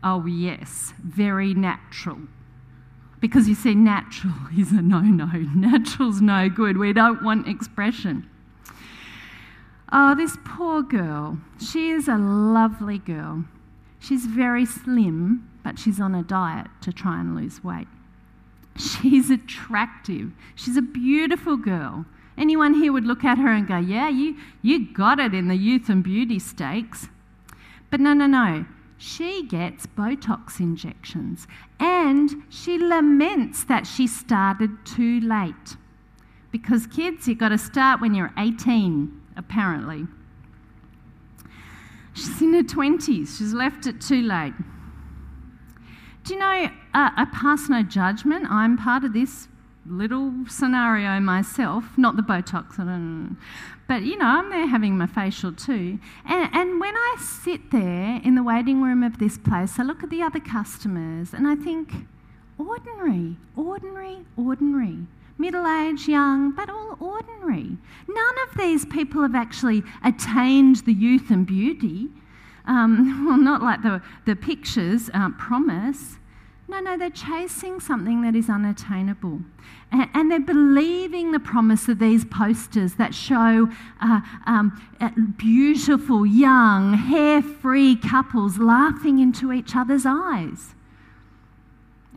Oh, 0.07 0.23
yes, 0.27 0.93
very 1.03 1.55
natural. 1.55 2.19
Because 3.19 3.49
you 3.49 3.55
see, 3.55 3.73
natural 3.73 4.35
is 4.57 4.71
a 4.71 4.81
no 4.83 5.01
no. 5.01 5.25
Natural's 5.55 6.21
no 6.21 6.47
good. 6.47 6.77
We 6.77 6.93
don't 6.93 7.23
want 7.23 7.47
expression. 7.47 8.29
Oh, 9.91 10.13
this 10.13 10.37
poor 10.45 10.83
girl. 10.83 11.39
She 11.59 11.89
is 11.89 12.07
a 12.07 12.17
lovely 12.17 12.99
girl. 12.99 13.45
She's 13.99 14.27
very 14.27 14.65
slim, 14.65 15.49
but 15.63 15.79
she's 15.79 15.99
on 15.99 16.13
a 16.13 16.21
diet 16.21 16.67
to 16.81 16.93
try 16.93 17.19
and 17.19 17.35
lose 17.35 17.63
weight. 17.63 17.87
She's 18.77 19.31
attractive. 19.31 20.33
She's 20.53 20.77
a 20.77 20.83
beautiful 20.83 21.57
girl. 21.57 22.05
Anyone 22.37 22.75
here 22.75 22.93
would 22.93 23.05
look 23.05 23.23
at 23.23 23.39
her 23.39 23.51
and 23.51 23.67
go, 23.67 23.77
Yeah, 23.77 24.09
you, 24.09 24.35
you 24.61 24.93
got 24.93 25.19
it 25.19 25.33
in 25.33 25.47
the 25.47 25.55
youth 25.55 25.89
and 25.89 26.03
beauty 26.03 26.37
stakes. 26.37 27.07
But 27.89 27.99
no, 27.99 28.13
no, 28.13 28.27
no. 28.27 28.65
She 28.97 29.45
gets 29.45 29.85
Botox 29.85 30.59
injections 30.59 31.47
and 31.79 32.43
she 32.49 32.77
laments 32.77 33.63
that 33.65 33.85
she 33.85 34.07
started 34.07 34.85
too 34.85 35.19
late. 35.19 35.77
Because, 36.51 36.87
kids, 36.87 37.27
you've 37.27 37.37
got 37.37 37.49
to 37.49 37.57
start 37.57 37.99
when 37.99 38.13
you're 38.13 38.31
18 38.37 39.21
apparently. 39.35 40.07
She's 42.13 42.41
in 42.41 42.53
her 42.53 42.63
20s, 42.63 43.37
she's 43.37 43.53
left 43.53 43.87
it 43.87 43.99
too 43.99 44.21
late. 44.21 44.53
Do 46.23 46.33
you 46.33 46.39
know, 46.39 46.69
uh, 46.93 47.09
I 47.15 47.27
pass 47.31 47.69
no 47.69 47.83
judgment. 47.83 48.47
I'm 48.49 48.77
part 48.77 49.03
of 49.03 49.13
this 49.13 49.47
little 49.87 50.33
scenario 50.47 51.19
myself, 51.19 51.85
not 51.97 52.15
the 52.15 52.21
Botox, 52.21 53.35
but 53.87 54.01
you 54.03 54.17
know, 54.17 54.25
I'm 54.25 54.49
there 54.49 54.67
having 54.67 54.97
my 54.97 55.07
facial 55.07 55.51
too. 55.53 55.99
And, 56.25 56.49
and 56.53 56.79
when 56.79 56.95
I 56.95 57.17
sit 57.19 57.71
there 57.71 58.19
in 58.23 58.35
the 58.35 58.43
waiting 58.43 58.81
room 58.81 59.03
of 59.03 59.19
this 59.19 59.37
place, 59.37 59.79
I 59.79 59.83
look 59.83 60.03
at 60.03 60.09
the 60.09 60.21
other 60.21 60.39
customers 60.39 61.33
and 61.33 61.47
I 61.47 61.55
think, 61.55 61.93
ordinary, 62.57 63.37
ordinary, 63.55 64.25
ordinary 64.37 64.99
middle 65.37 65.67
aged, 65.67 66.07
young, 66.07 66.51
but 66.51 66.69
all 66.69 66.97
ordinary. 66.99 67.77
None 68.07 68.35
of 68.49 68.57
these 68.57 68.85
people 68.85 69.21
have 69.21 69.35
actually 69.35 69.83
attained 70.03 70.77
the 70.77 70.93
youth 70.93 71.29
and 71.29 71.45
beauty. 71.45 72.09
Um, 72.65 73.25
well, 73.27 73.37
not 73.37 73.61
like 73.61 73.81
the, 73.83 74.01
the 74.25 74.35
pictures 74.35 75.09
uh, 75.13 75.29
promise. 75.31 76.17
No, 76.67 76.79
no, 76.79 76.97
they're 76.97 77.11
chasing 77.11 77.79
something 77.79 78.23
that 78.23 78.35
is 78.35 78.49
unattainable. 78.49 79.41
And, 79.91 80.09
and 80.13 80.31
they're 80.31 80.39
believing 80.39 81.31
the 81.31 81.39
promise 81.39 81.87
of 81.87 81.99
these 81.99 82.25
posters 82.25 82.95
that 82.95 83.13
show 83.13 83.69
uh, 84.01 84.21
um, 84.47 84.81
uh, 84.99 85.11
beautiful, 85.37 86.25
young, 86.25 86.93
hair 86.93 87.43
free 87.43 87.95
couples 87.95 88.57
laughing 88.57 89.19
into 89.19 89.53
each 89.53 89.75
other's 89.75 90.05
eyes. 90.07 90.73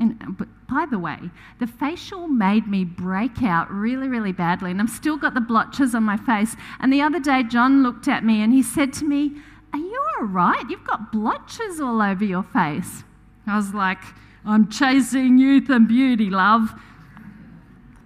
And, 0.01 0.37
but 0.39 0.49
by 0.69 0.87
the 0.91 0.99
way, 0.99 1.19
the 1.59 1.67
facial 1.67 2.27
made 2.29 2.67
me 2.69 2.85
break 2.85 3.43
out 3.43 3.71
really, 3.71 4.09
really 4.09 4.33
badly, 4.33 4.71
and 4.71 4.81
I've 4.81 4.91
still 4.91 5.17
got 5.17 5.35
the 5.35 5.41
blotches 5.41 5.95
on 5.95 6.05
my 6.05 6.17
face. 6.17 6.57
And 6.81 6.91
the 6.93 7.03
other 7.03 7.21
day, 7.21 7.43
John 7.43 7.83
looked 7.83 8.09
at 8.09 8.25
me 8.25 8.43
and 8.43 8.53
he 8.53 8.63
said 8.63 8.93
to 8.95 9.05
me, 9.05 9.33
Are 9.73 9.79
you 9.79 10.05
all 10.19 10.27
right? 10.27 10.65
You've 10.71 10.87
got 10.87 11.13
blotches 11.13 11.81
all 11.81 12.01
over 12.01 12.25
your 12.25 12.45
face. 12.45 13.03
I 13.47 13.57
was 13.57 13.75
like, 13.75 13.99
I'm 14.45 14.71
chasing 14.71 15.39
youth 15.39 15.69
and 15.71 15.87
beauty, 15.89 16.31
love. 16.31 16.73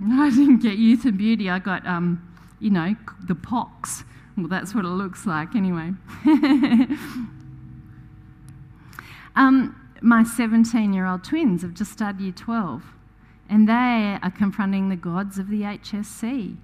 I 0.04 0.30
didn't 0.30 0.58
get 0.58 0.78
youth 0.78 1.04
and 1.04 1.16
beauty, 1.16 1.48
I 1.50 1.58
got, 1.58 1.86
um, 1.86 2.28
you 2.58 2.70
know, 2.70 2.96
the 3.26 3.34
pox. 3.34 4.04
Well, 4.36 4.48
that's 4.48 4.74
what 4.74 4.84
it 4.84 4.88
looks 4.88 5.26
like 5.26 5.54
anyway. 5.54 5.92
um, 9.36 9.76
my 10.00 10.24
17 10.24 10.92
year 10.92 11.06
old 11.06 11.22
twins 11.22 11.62
have 11.62 11.74
just 11.74 11.92
started 11.92 12.20
year 12.20 12.32
12, 12.32 12.82
and 13.48 13.68
they 13.68 14.18
are 14.22 14.30
confronting 14.30 14.88
the 14.88 14.96
gods 14.96 15.38
of 15.38 15.48
the 15.48 15.62
HSC. 15.62 16.56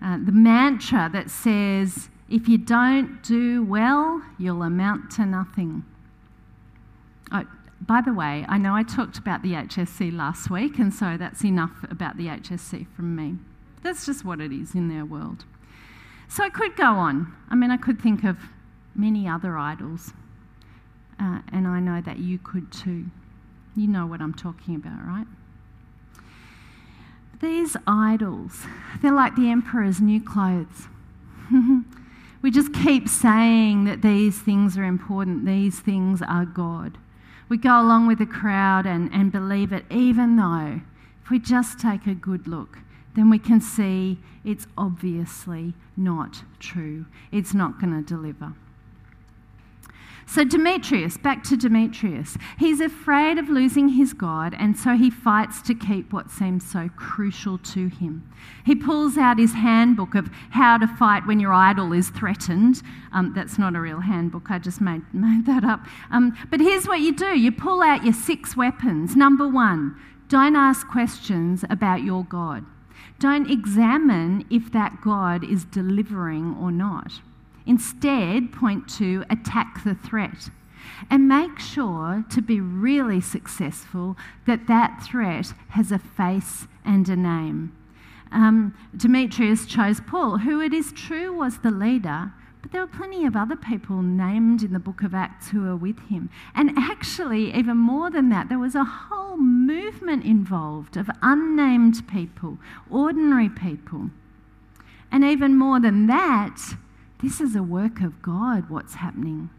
Uh, 0.00 0.18
the 0.24 0.32
mantra 0.32 1.10
that 1.12 1.30
says, 1.30 2.08
if 2.28 2.48
you 2.48 2.58
don't 2.58 3.22
do 3.22 3.62
well, 3.64 4.22
you'll 4.38 4.62
amount 4.62 5.10
to 5.12 5.26
nothing. 5.26 5.84
By 7.86 8.00
the 8.00 8.12
way, 8.12 8.44
I 8.48 8.58
know 8.58 8.74
I 8.74 8.82
talked 8.82 9.16
about 9.16 9.42
the 9.42 9.52
HSC 9.52 10.12
last 10.12 10.50
week, 10.50 10.78
and 10.78 10.92
so 10.92 11.16
that's 11.16 11.44
enough 11.44 11.84
about 11.88 12.16
the 12.16 12.26
HSC 12.26 12.86
from 12.96 13.14
me. 13.14 13.36
That's 13.82 14.04
just 14.04 14.24
what 14.24 14.40
it 14.40 14.52
is 14.52 14.74
in 14.74 14.88
their 14.88 15.04
world. 15.04 15.44
So 16.28 16.42
I 16.42 16.48
could 16.48 16.74
go 16.74 16.84
on. 16.84 17.32
I 17.48 17.54
mean, 17.54 17.70
I 17.70 17.76
could 17.76 18.00
think 18.00 18.24
of 18.24 18.38
many 18.96 19.28
other 19.28 19.56
idols, 19.56 20.12
uh, 21.20 21.40
and 21.52 21.68
I 21.68 21.78
know 21.78 22.00
that 22.00 22.18
you 22.18 22.38
could 22.38 22.72
too. 22.72 23.06
You 23.76 23.86
know 23.86 24.06
what 24.06 24.20
I'm 24.20 24.34
talking 24.34 24.74
about, 24.74 25.06
right? 25.06 25.26
These 27.40 27.76
idols, 27.86 28.64
they're 29.00 29.12
like 29.12 29.36
the 29.36 29.50
emperor's 29.50 30.00
new 30.00 30.20
clothes. 30.20 30.88
we 32.42 32.50
just 32.50 32.72
keep 32.72 33.08
saying 33.08 33.84
that 33.84 34.02
these 34.02 34.40
things 34.40 34.76
are 34.76 34.84
important, 34.84 35.44
these 35.44 35.78
things 35.78 36.20
are 36.22 36.46
God 36.46 36.98
we 37.48 37.56
go 37.56 37.80
along 37.80 38.06
with 38.06 38.18
the 38.18 38.26
crowd 38.26 38.86
and, 38.86 39.12
and 39.12 39.30
believe 39.30 39.72
it, 39.72 39.84
even 39.90 40.36
though 40.36 40.80
if 41.22 41.30
we 41.30 41.38
just 41.38 41.78
take 41.78 42.06
a 42.06 42.14
good 42.14 42.46
look, 42.46 42.78
then 43.14 43.30
we 43.30 43.38
can 43.38 43.60
see 43.60 44.18
it's 44.44 44.66
obviously 44.76 45.74
not 45.96 46.42
true. 46.58 47.06
It's 47.32 47.54
not 47.54 47.80
going 47.80 47.92
to 47.92 48.02
deliver. 48.02 48.52
So, 50.28 50.42
Demetrius, 50.44 51.16
back 51.16 51.44
to 51.44 51.56
Demetrius. 51.56 52.36
He's 52.58 52.80
afraid 52.80 53.38
of 53.38 53.48
losing 53.48 53.90
his 53.90 54.12
God, 54.12 54.56
and 54.58 54.76
so 54.76 54.96
he 54.96 55.08
fights 55.08 55.62
to 55.62 55.74
keep 55.74 56.12
what 56.12 56.30
seems 56.30 56.68
so 56.68 56.90
crucial 56.96 57.58
to 57.58 57.86
him. 57.86 58.28
He 58.64 58.74
pulls 58.74 59.16
out 59.16 59.38
his 59.38 59.54
handbook 59.54 60.16
of 60.16 60.28
how 60.50 60.78
to 60.78 60.88
fight 60.88 61.26
when 61.26 61.38
your 61.38 61.52
idol 61.52 61.92
is 61.92 62.10
threatened. 62.10 62.82
Um, 63.12 63.34
that's 63.34 63.56
not 63.56 63.76
a 63.76 63.80
real 63.80 64.00
handbook, 64.00 64.50
I 64.50 64.58
just 64.58 64.80
made, 64.80 65.02
made 65.12 65.46
that 65.46 65.64
up. 65.64 65.86
Um, 66.10 66.36
but 66.50 66.58
here's 66.58 66.88
what 66.88 67.00
you 67.00 67.14
do 67.14 67.38
you 67.38 67.52
pull 67.52 67.80
out 67.80 68.04
your 68.04 68.12
six 68.12 68.56
weapons. 68.56 69.14
Number 69.14 69.46
one, 69.46 69.96
don't 70.28 70.56
ask 70.56 70.88
questions 70.88 71.64
about 71.70 72.02
your 72.02 72.24
God. 72.24 72.66
Don't 73.20 73.48
examine 73.48 74.44
if 74.50 74.72
that 74.72 75.00
God 75.02 75.44
is 75.44 75.64
delivering 75.64 76.56
or 76.60 76.72
not. 76.72 77.12
Instead, 77.66 78.52
point 78.52 78.88
to 78.88 79.24
attack 79.28 79.82
the 79.84 79.94
threat. 79.94 80.50
And 81.10 81.28
make 81.28 81.58
sure 81.58 82.24
to 82.30 82.40
be 82.40 82.60
really 82.60 83.20
successful 83.20 84.16
that 84.46 84.66
that 84.68 85.02
threat 85.02 85.52
has 85.70 85.90
a 85.90 85.98
face 85.98 86.66
and 86.84 87.08
a 87.08 87.16
name. 87.16 87.76
Um, 88.32 88.74
Demetrius 88.96 89.66
chose 89.66 90.00
Paul, 90.00 90.38
who 90.38 90.60
it 90.60 90.72
is 90.72 90.92
true 90.92 91.32
was 91.32 91.58
the 91.58 91.70
leader, 91.70 92.32
but 92.62 92.72
there 92.72 92.80
were 92.80 92.86
plenty 92.86 93.24
of 93.24 93.36
other 93.36 93.56
people 93.56 94.02
named 94.02 94.62
in 94.62 94.72
the 94.72 94.78
book 94.78 95.02
of 95.02 95.14
Acts 95.14 95.50
who 95.50 95.62
were 95.62 95.76
with 95.76 95.98
him. 96.08 96.30
And 96.54 96.72
actually, 96.76 97.54
even 97.54 97.76
more 97.76 98.10
than 98.10 98.28
that, 98.30 98.48
there 98.48 98.58
was 98.58 98.74
a 98.74 98.84
whole 98.84 99.36
movement 99.36 100.24
involved 100.24 100.96
of 100.96 101.08
unnamed 101.22 102.08
people, 102.08 102.58
ordinary 102.90 103.48
people. 103.48 104.10
And 105.12 105.24
even 105.24 105.56
more 105.56 105.78
than 105.78 106.08
that, 106.08 106.58
this 107.22 107.40
is 107.40 107.56
a 107.56 107.62
work 107.62 108.00
of 108.00 108.22
God, 108.22 108.68
what's 108.68 108.94
happening. 108.94 109.50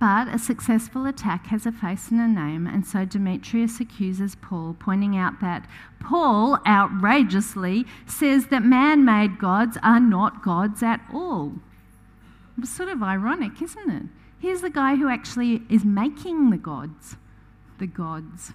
But 0.00 0.28
a 0.28 0.38
successful 0.38 1.04
attack 1.04 1.46
has 1.48 1.66
a 1.66 1.72
face 1.72 2.10
and 2.10 2.20
a 2.20 2.26
name, 2.26 2.66
and 2.66 2.86
so 2.86 3.04
Demetrius 3.04 3.80
accuses 3.80 4.34
Paul, 4.34 4.74
pointing 4.78 5.14
out 5.16 5.40
that 5.40 5.68
Paul 6.00 6.58
outrageously 6.66 7.84
says 8.06 8.46
that 8.46 8.62
man 8.62 9.04
made 9.04 9.38
gods 9.38 9.76
are 9.82 10.00
not 10.00 10.42
gods 10.42 10.82
at 10.82 11.00
all. 11.12 11.52
It's 12.58 12.70
sort 12.70 12.88
of 12.88 13.02
ironic, 13.02 13.60
isn't 13.60 13.90
it? 13.90 14.04
Here's 14.38 14.62
the 14.62 14.70
guy 14.70 14.96
who 14.96 15.08
actually 15.10 15.62
is 15.68 15.84
making 15.84 16.48
the 16.48 16.56
gods, 16.56 17.16
the 17.78 17.86
gods. 17.86 18.52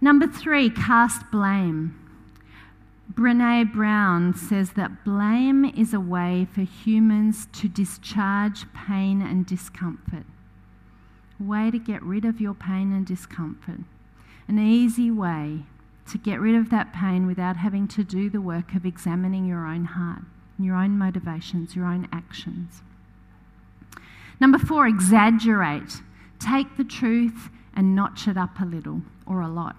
Number 0.00 0.28
three, 0.28 0.70
cast 0.70 1.28
blame. 1.32 1.98
Brene 3.12 3.72
Brown 3.72 4.34
says 4.34 4.72
that 4.72 5.04
blame 5.04 5.64
is 5.64 5.92
a 5.92 6.00
way 6.00 6.46
for 6.52 6.62
humans 6.62 7.46
to 7.52 7.68
discharge 7.68 8.64
pain 8.72 9.20
and 9.20 9.46
discomfort. 9.46 10.24
A 11.38 11.42
way 11.42 11.70
to 11.70 11.78
get 11.78 12.02
rid 12.02 12.24
of 12.24 12.40
your 12.40 12.54
pain 12.54 12.92
and 12.92 13.06
discomfort. 13.06 13.80
An 14.48 14.58
easy 14.58 15.10
way 15.10 15.60
to 16.10 16.18
get 16.18 16.40
rid 16.40 16.54
of 16.54 16.70
that 16.70 16.92
pain 16.92 17.26
without 17.26 17.56
having 17.58 17.86
to 17.88 18.04
do 18.04 18.30
the 18.30 18.40
work 18.40 18.74
of 18.74 18.86
examining 18.86 19.44
your 19.44 19.66
own 19.66 19.84
heart, 19.84 20.22
your 20.58 20.76
own 20.76 20.98
motivations, 20.98 21.76
your 21.76 21.86
own 21.86 22.08
actions. 22.12 22.82
Number 24.40 24.58
four, 24.58 24.86
exaggerate. 24.86 26.02
Take 26.38 26.76
the 26.76 26.84
truth 26.84 27.48
and 27.74 27.94
notch 27.94 28.26
it 28.28 28.36
up 28.36 28.60
a 28.60 28.64
little 28.64 29.02
or 29.26 29.40
a 29.40 29.48
lot. 29.48 29.76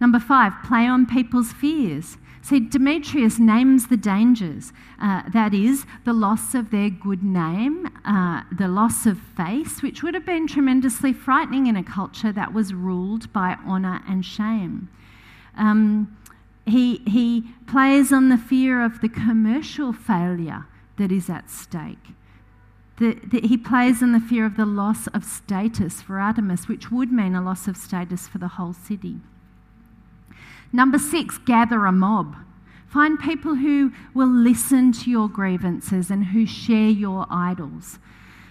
Number 0.00 0.18
five, 0.18 0.54
play 0.64 0.86
on 0.86 1.06
people's 1.06 1.52
fears. 1.52 2.16
See, 2.42 2.58
Demetrius 2.58 3.38
names 3.38 3.88
the 3.88 3.98
dangers 3.98 4.72
uh, 5.00 5.22
that 5.30 5.52
is, 5.52 5.84
the 6.04 6.14
loss 6.14 6.54
of 6.54 6.70
their 6.70 6.88
good 6.88 7.22
name, 7.22 7.86
uh, 8.04 8.42
the 8.50 8.66
loss 8.66 9.04
of 9.04 9.18
face, 9.18 9.82
which 9.82 10.02
would 10.02 10.14
have 10.14 10.24
been 10.24 10.46
tremendously 10.46 11.12
frightening 11.12 11.66
in 11.66 11.76
a 11.76 11.84
culture 11.84 12.32
that 12.32 12.54
was 12.54 12.72
ruled 12.72 13.30
by 13.34 13.56
honour 13.66 14.00
and 14.08 14.24
shame. 14.24 14.88
Um, 15.56 16.16
he, 16.64 17.02
he 17.06 17.44
plays 17.66 18.10
on 18.12 18.30
the 18.30 18.38
fear 18.38 18.82
of 18.82 19.02
the 19.02 19.08
commercial 19.08 19.92
failure 19.92 20.64
that 20.96 21.12
is 21.12 21.28
at 21.28 21.50
stake. 21.50 22.14
The, 22.98 23.18
the, 23.24 23.40
he 23.40 23.56
plays 23.56 24.02
on 24.02 24.12
the 24.12 24.20
fear 24.20 24.46
of 24.46 24.56
the 24.56 24.66
loss 24.66 25.06
of 25.08 25.24
status 25.24 26.00
for 26.00 26.18
Artemis, 26.18 26.68
which 26.68 26.90
would 26.90 27.12
mean 27.12 27.34
a 27.34 27.42
loss 27.42 27.68
of 27.68 27.76
status 27.76 28.28
for 28.28 28.38
the 28.38 28.48
whole 28.48 28.72
city. 28.72 29.20
Number 30.72 30.98
six, 30.98 31.38
gather 31.38 31.84
a 31.86 31.92
mob. 31.92 32.36
Find 32.88 33.18
people 33.18 33.56
who 33.56 33.92
will 34.14 34.28
listen 34.28 34.92
to 34.92 35.10
your 35.10 35.28
grievances 35.28 36.10
and 36.10 36.26
who 36.26 36.44
share 36.46 36.88
your 36.88 37.26
idols. 37.30 37.98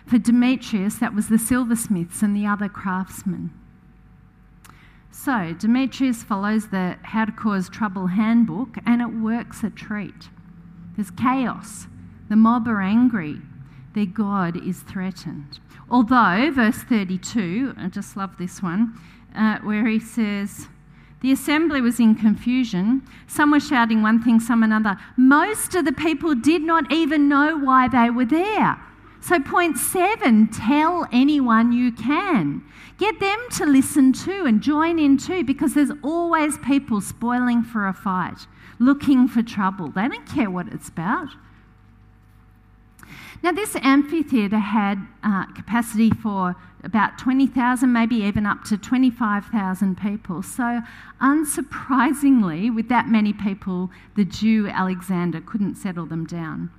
For 0.06 0.18
Demetrius, 0.18 0.96
that 0.96 1.14
was 1.14 1.28
the 1.28 1.38
silversmiths 1.38 2.22
and 2.22 2.36
the 2.36 2.46
other 2.46 2.70
craftsmen. 2.70 3.52
So, 5.12 5.54
Demetrius 5.54 6.24
follows 6.24 6.70
the 6.70 6.98
How 7.04 7.26
to 7.26 7.32
Cause 7.32 7.68
Trouble 7.70 8.08
handbook 8.08 8.78
and 8.86 9.02
it 9.02 9.22
works 9.22 9.64
a 9.64 9.70
treat. 9.70 10.30
There's 10.96 11.12
chaos. 11.12 11.88
The 12.30 12.36
mob 12.36 12.68
are 12.68 12.82
angry. 12.82 13.42
Their 13.94 14.06
God 14.06 14.56
is 14.56 14.82
threatened. 14.82 15.60
Although, 15.90 16.52
verse 16.52 16.84
32, 16.84 17.74
I 17.78 17.88
just 17.88 18.16
love 18.16 18.38
this 18.38 18.64
one, 18.64 18.98
uh, 19.36 19.58
where 19.60 19.86
he 19.88 20.00
says, 20.00 20.68
the 21.22 21.32
assembly 21.32 21.82
was 21.82 22.00
in 22.00 22.16
confusion. 22.16 23.02
Some 23.28 23.52
were 23.52 23.60
shouting 23.60 24.02
one 24.02 24.22
thing, 24.24 24.40
some 24.40 24.64
another. 24.64 24.98
Most 25.18 25.76
of 25.76 25.86
the 25.86 25.92
people 25.92 26.34
did 26.36 26.62
not 26.62 26.92
even 26.92 27.28
know 27.28 27.58
why 27.58 27.88
they 27.88 28.10
were 28.10 28.26
there. 28.26 28.80
So, 29.22 29.40
point 29.40 29.78
seven 29.78 30.48
tell 30.48 31.08
anyone 31.12 31.74
you 31.74 31.92
can. 31.92 32.64
Get 32.98 33.20
them 33.20 33.38
to 33.58 33.66
listen 33.66 34.14
too 34.14 34.46
and 34.46 34.62
join 34.62 34.98
in 34.98 35.18
too, 35.18 35.44
because 35.44 35.74
there's 35.74 35.92
always 36.04 36.58
people 36.60 37.02
spoiling 37.02 37.64
for 37.64 37.88
a 37.88 37.94
fight, 37.94 38.48
looking 38.80 39.28
for 39.28 39.44
trouble. 39.44 39.90
They 39.90 40.08
don't 40.08 40.26
care 40.26 40.50
what 40.50 40.68
it's 40.68 40.88
about. 40.88 41.30
Now, 43.42 43.52
this 43.52 43.76
amphitheatre 43.78 44.60
had 44.60 45.06
uh, 45.24 45.46
capacity 45.54 46.12
for 46.12 46.56
about 46.84 47.18
20,000, 47.18 47.92
maybe 47.92 48.16
even 48.16 48.46
up 48.46 48.64
to 48.66 48.78
25,000 48.78 49.98
people. 49.98 50.42
So, 50.42 50.82
unsurprisingly, 51.22 52.74
with 52.74 52.90
that 52.90 53.08
many 53.08 53.34
people, 53.34 53.92
the 54.16 54.26
Jew 54.26 54.68
Alexander 54.68 55.42
couldn't 55.42 55.76
settle 55.76 56.06
them 56.06 56.26
down. 56.26 56.72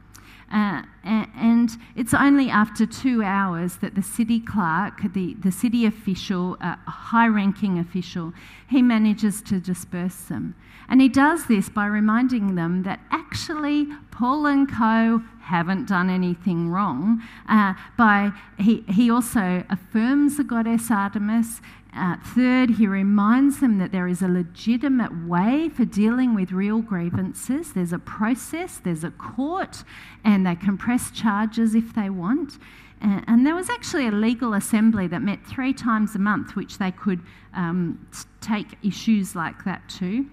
Uh, 0.50 0.82
and 1.04 1.70
it's 1.94 2.12
only 2.12 2.50
after 2.50 2.84
two 2.84 3.22
hours 3.22 3.76
that 3.76 3.94
the 3.94 4.02
city 4.02 4.40
clerk, 4.40 5.00
the, 5.14 5.34
the 5.34 5.52
city 5.52 5.86
official, 5.86 6.56
a 6.60 6.78
uh, 6.86 6.90
high 6.90 7.28
ranking 7.28 7.78
official, 7.78 8.32
he 8.68 8.82
manages 8.82 9.40
to 9.42 9.60
disperse 9.60 10.22
them. 10.22 10.54
And 10.88 11.00
he 11.00 11.08
does 11.08 11.46
this 11.46 11.68
by 11.68 11.86
reminding 11.86 12.56
them 12.56 12.82
that 12.82 13.00
actually 13.12 13.86
Paul 14.10 14.46
and 14.46 14.68
co 14.68 15.22
haven't 15.40 15.86
done 15.86 16.10
anything 16.10 16.68
wrong. 16.68 17.22
Uh, 17.48 17.74
by 17.96 18.32
he, 18.58 18.82
he 18.88 19.10
also 19.10 19.64
affirms 19.70 20.36
the 20.36 20.44
goddess 20.44 20.90
Artemis 20.90 21.60
uh, 21.96 22.16
third, 22.24 22.70
he 22.70 22.87
reminds 22.87 23.61
them 23.61 23.79
that 23.79 23.90
there 23.90 24.07
is 24.07 24.22
a 24.22 24.29
legitimate 24.29 25.26
way 25.26 25.68
for 25.68 25.85
dealing 25.85 26.35
with 26.35 26.53
real 26.53 26.81
grievances. 26.81 27.72
There's 27.72 27.92
a 27.92 27.98
process, 27.98 28.79
there's 28.79 29.03
a 29.03 29.11
court, 29.11 29.83
and 30.24 30.46
they 30.46 30.55
can 30.55 30.79
press 30.79 31.11
charges 31.11 31.74
if 31.74 31.94
they 31.94 32.09
want. 32.09 32.59
Uh, 33.03 33.22
and 33.26 33.46
there 33.46 33.55
was 33.55 33.70
actually 33.70 34.07
a 34.07 34.12
legal 34.12 34.55
assembly 34.55 35.07
that 35.09 35.22
met 35.22 35.44
three 35.46 35.72
times 35.72 36.14
a 36.14 36.18
month, 36.18 36.55
which 36.55 36.79
they 36.79 36.92
could 36.92 37.20
um, 37.55 38.07
take 38.40 38.66
issues 38.85 39.35
like 39.35 39.64
that 39.64 39.88
to. 39.88 40.26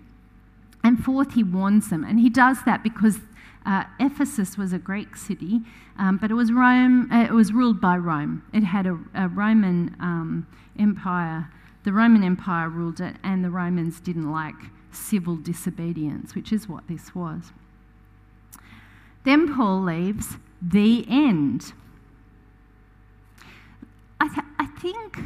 And 0.83 1.03
fourth, 1.03 1.33
he 1.33 1.43
warns 1.43 1.89
them. 1.89 2.03
And 2.03 2.19
he 2.19 2.29
does 2.29 2.63
that 2.65 2.83
because 2.83 3.19
uh, 3.67 3.83
Ephesus 3.99 4.57
was 4.57 4.71
a 4.71 4.79
Greek 4.79 5.17
city, 5.17 5.61
um, 5.99 6.17
but 6.17 6.31
it 6.31 6.35
was 6.35 6.53
Rome. 6.53 7.11
Uh, 7.11 7.25
it 7.25 7.33
was 7.33 7.51
ruled 7.51 7.81
by 7.81 7.97
Rome. 7.97 8.43
It 8.53 8.63
had 8.63 8.87
a, 8.87 8.97
a 9.13 9.27
Roman 9.27 9.95
um, 9.99 10.47
Empire, 10.79 11.49
the 11.83 11.91
Roman 11.91 12.23
Empire 12.23 12.69
ruled 12.69 13.01
it, 13.01 13.17
and 13.23 13.43
the 13.43 13.49
Romans 13.49 13.99
didn't 13.99 14.31
like 14.31 14.55
civil 14.91 15.35
disobedience, 15.35 16.33
which 16.33 16.51
is 16.51 16.67
what 16.69 16.87
this 16.87 17.13
was. 17.13 17.51
Then 19.25 19.53
Paul 19.53 19.83
leaves 19.83 20.37
the 20.61 21.05
end. 21.09 21.73
I, 24.19 24.27
th- 24.29 24.47
I 24.57 24.67
think 24.67 25.19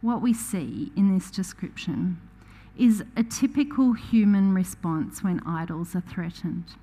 what 0.00 0.20
we 0.20 0.34
see 0.34 0.90
in 0.96 1.14
this 1.14 1.30
description 1.30 2.20
is 2.76 3.04
a 3.16 3.22
typical 3.22 3.92
human 3.92 4.52
response 4.52 5.22
when 5.22 5.40
idols 5.46 5.94
are 5.94 6.00
threatened. 6.00 6.74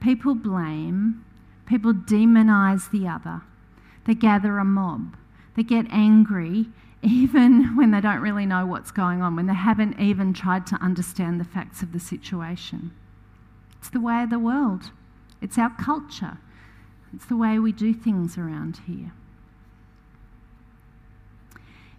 People 0.00 0.34
blame, 0.34 1.24
people 1.66 1.92
demonize 1.92 2.90
the 2.90 3.06
other, 3.06 3.42
they 4.06 4.14
gather 4.14 4.58
a 4.58 4.64
mob, 4.64 5.16
they 5.56 5.62
get 5.62 5.86
angry, 5.90 6.66
even 7.02 7.76
when 7.76 7.90
they 7.90 8.00
don't 8.00 8.20
really 8.20 8.46
know 8.46 8.66
what's 8.66 8.90
going 8.90 9.22
on, 9.22 9.36
when 9.36 9.46
they 9.46 9.54
haven't 9.54 9.98
even 9.98 10.32
tried 10.32 10.66
to 10.66 10.76
understand 10.76 11.40
the 11.40 11.44
facts 11.44 11.82
of 11.82 11.92
the 11.92 12.00
situation. 12.00 12.90
It's 13.78 13.90
the 13.90 14.00
way 14.00 14.22
of 14.22 14.30
the 14.30 14.38
world, 14.38 14.90
it's 15.40 15.58
our 15.58 15.70
culture, 15.70 16.38
it's 17.14 17.26
the 17.26 17.36
way 17.36 17.58
we 17.58 17.72
do 17.72 17.94
things 17.94 18.36
around 18.36 18.80
here. 18.86 19.12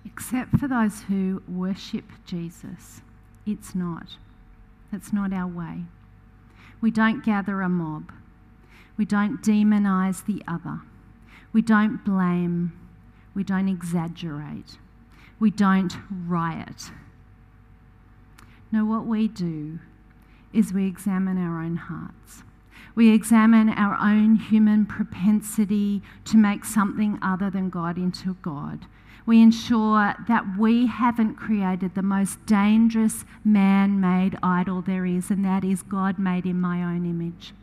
Except 0.06 0.58
for 0.58 0.68
those 0.68 1.04
who 1.04 1.44
worship 1.48 2.06
Jesus, 2.26 3.02
it's 3.46 3.76
not. 3.76 4.18
That's 4.92 5.14
not 5.14 5.32
our 5.32 5.48
way. 5.48 5.86
We 6.82 6.92
don't 6.92 7.24
gather 7.24 7.62
a 7.62 7.70
mob. 7.70 8.12
We 8.98 9.06
don't 9.06 9.42
demonize 9.42 10.26
the 10.26 10.44
other. 10.48 10.82
We 11.54 11.62
don't 11.62 12.04
blame. 12.04 12.74
We 13.34 13.44
don't 13.44 13.70
exaggerate 13.70 14.78
we 15.42 15.50
don't 15.50 15.98
riot. 16.28 16.92
No, 18.72 18.86
what 18.86 19.08
we 19.08 19.28
do 19.28 19.80
is 20.54 20.72
we 20.72 20.86
examine 20.86 21.38
our 21.40 21.60
own 21.62 21.78
hearts. 21.78 22.44
We 22.94 23.12
examine 23.12 23.70
our 23.70 23.98
own 24.00 24.36
human 24.36 24.86
propensity 24.86 26.04
to 26.26 26.38
make 26.38 26.64
something 26.64 27.18
other 27.24 27.50
than 27.50 27.72
God 27.72 27.98
into 27.98 28.36
God. 28.44 28.86
We 29.32 29.42
ensure 29.42 30.14
that 30.28 30.58
we 30.58 30.88
haven't 30.88 31.36
created 31.36 31.96
the 31.96 32.02
most 32.02 32.46
dangerous 32.46 33.24
man 33.46 34.02
made 34.02 34.38
idol 34.44 34.82
there 34.82 35.06
is, 35.06 35.32
and 35.32 35.46
that 35.46 35.64
is 35.64 35.84
God 35.84 36.20
made 36.20 36.46
in 36.46 36.60
my 36.60 36.84
own 36.84 37.06
image. 37.06 37.54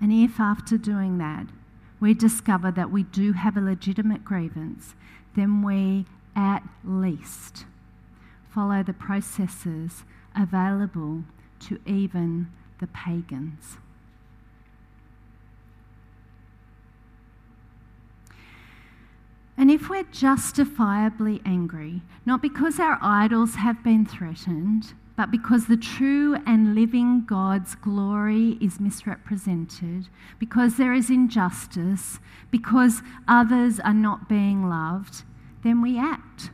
And 0.00 0.12
if 0.12 0.40
after 0.40 0.76
doing 0.76 1.18
that, 1.18 1.46
we 2.00 2.12
discover 2.12 2.72
that 2.72 2.90
we 2.90 3.04
do 3.04 3.34
have 3.34 3.56
a 3.56 3.60
legitimate 3.60 4.24
grievance, 4.24 4.96
then 5.36 5.62
we 5.62 6.06
at 6.34 6.64
least 6.82 7.64
follow 8.52 8.82
the 8.82 8.92
processes 8.92 10.02
available 10.36 11.22
to 11.68 11.78
even 11.86 12.48
the 12.80 12.88
pagans. 12.88 13.76
And 19.56 19.70
if 19.70 19.88
we're 19.88 20.04
justifiably 20.04 21.40
angry, 21.44 22.02
not 22.24 22.40
because 22.40 22.80
our 22.80 22.98
idols 23.02 23.56
have 23.56 23.82
been 23.84 24.06
threatened, 24.06 24.94
but 25.16 25.30
because 25.30 25.66
the 25.66 25.76
true 25.76 26.36
and 26.46 26.74
living 26.74 27.24
God's 27.26 27.74
glory 27.74 28.56
is 28.60 28.80
misrepresented, 28.80 30.08
because 30.38 30.76
there 30.76 30.94
is 30.94 31.10
injustice, 31.10 32.18
because 32.50 33.02
others 33.28 33.78
are 33.80 33.94
not 33.94 34.28
being 34.28 34.68
loved, 34.68 35.22
then 35.62 35.82
we 35.82 35.98
act. 35.98 36.50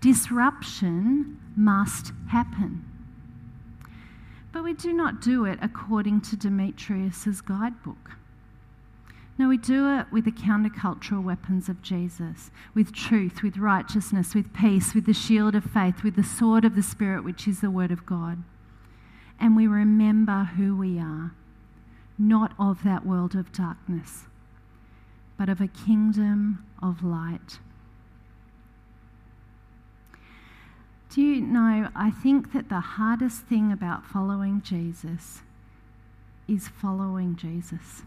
Disruption 0.00 1.40
must 1.56 2.12
happen. 2.28 2.84
But 4.52 4.62
we 4.62 4.72
do 4.72 4.92
not 4.92 5.20
do 5.20 5.44
it 5.44 5.58
according 5.60 6.20
to 6.22 6.36
Demetrius's 6.36 7.40
guidebook. 7.40 8.12
No, 9.36 9.48
we 9.48 9.56
do 9.56 9.98
it 9.98 10.06
with 10.12 10.26
the 10.26 10.30
countercultural 10.30 11.22
weapons 11.22 11.68
of 11.68 11.82
Jesus, 11.82 12.52
with 12.72 12.92
truth, 12.92 13.42
with 13.42 13.56
righteousness, 13.56 14.32
with 14.32 14.52
peace, 14.54 14.94
with 14.94 15.06
the 15.06 15.12
shield 15.12 15.56
of 15.56 15.64
faith, 15.64 16.04
with 16.04 16.14
the 16.14 16.22
sword 16.22 16.64
of 16.64 16.76
the 16.76 16.82
Spirit, 16.84 17.24
which 17.24 17.48
is 17.48 17.60
the 17.60 17.70
Word 17.70 17.90
of 17.90 18.06
God. 18.06 18.44
And 19.40 19.56
we 19.56 19.66
remember 19.66 20.50
who 20.56 20.76
we 20.76 21.00
are, 21.00 21.32
not 22.16 22.52
of 22.60 22.84
that 22.84 23.04
world 23.04 23.34
of 23.34 23.52
darkness, 23.52 24.24
but 25.36 25.48
of 25.48 25.60
a 25.60 25.66
kingdom 25.66 26.64
of 26.80 27.02
light. 27.02 27.58
Do 31.10 31.20
you 31.20 31.40
know, 31.40 31.88
I 31.96 32.12
think 32.12 32.52
that 32.52 32.68
the 32.68 32.80
hardest 32.80 33.42
thing 33.42 33.72
about 33.72 34.06
following 34.06 34.62
Jesus 34.62 35.42
is 36.46 36.68
following 36.68 37.34
Jesus. 37.34 38.02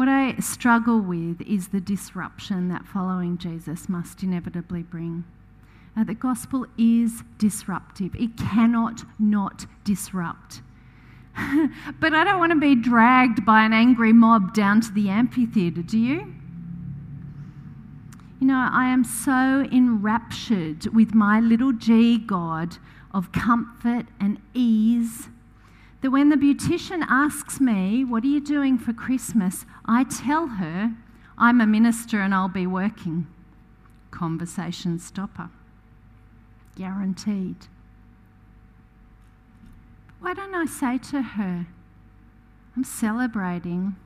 What 0.00 0.08
I 0.08 0.34
struggle 0.36 0.98
with 0.98 1.42
is 1.42 1.68
the 1.68 1.80
disruption 1.82 2.68
that 2.68 2.86
following 2.86 3.36
Jesus 3.36 3.86
must 3.86 4.22
inevitably 4.22 4.82
bring. 4.82 5.24
Uh, 5.94 6.04
the 6.04 6.14
gospel 6.14 6.64
is 6.78 7.22
disruptive, 7.36 8.14
it 8.14 8.34
cannot 8.38 9.04
not 9.18 9.66
disrupt. 9.84 10.62
but 12.00 12.14
I 12.14 12.24
don't 12.24 12.38
want 12.38 12.50
to 12.50 12.58
be 12.58 12.74
dragged 12.74 13.44
by 13.44 13.62
an 13.62 13.74
angry 13.74 14.14
mob 14.14 14.54
down 14.54 14.80
to 14.80 14.90
the 14.90 15.10
amphitheatre, 15.10 15.82
do 15.82 15.98
you? 15.98 16.32
You 18.40 18.46
know, 18.46 18.70
I 18.72 18.86
am 18.86 19.04
so 19.04 19.68
enraptured 19.70 20.86
with 20.94 21.12
my 21.12 21.40
little 21.40 21.72
g 21.72 22.16
God 22.16 22.78
of 23.12 23.32
comfort 23.32 24.06
and 24.18 24.40
ease 24.54 25.28
that 26.00 26.10
when 26.10 26.28
the 26.30 26.36
beautician 26.36 27.04
asks 27.08 27.60
me, 27.60 28.04
What 28.04 28.24
are 28.24 28.28
you 28.28 28.40
doing 28.40 28.78
for 28.78 28.92
Christmas? 28.92 29.66
I 29.84 30.04
tell 30.04 30.46
her, 30.46 30.94
I'm 31.36 31.60
a 31.60 31.66
minister 31.66 32.20
and 32.20 32.34
I'll 32.34 32.48
be 32.48 32.66
working. 32.66 33.26
Conversation 34.10 34.98
stopper. 34.98 35.50
Guaranteed. 36.76 37.66
Why 40.20 40.34
don't 40.34 40.54
I 40.54 40.66
say 40.66 40.98
to 41.10 41.22
her, 41.22 41.66
I'm 42.76 42.84
celebrating 42.84 43.96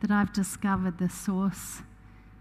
that 0.00 0.10
I've 0.10 0.32
discovered 0.32 0.98
the 0.98 1.08
source 1.08 1.82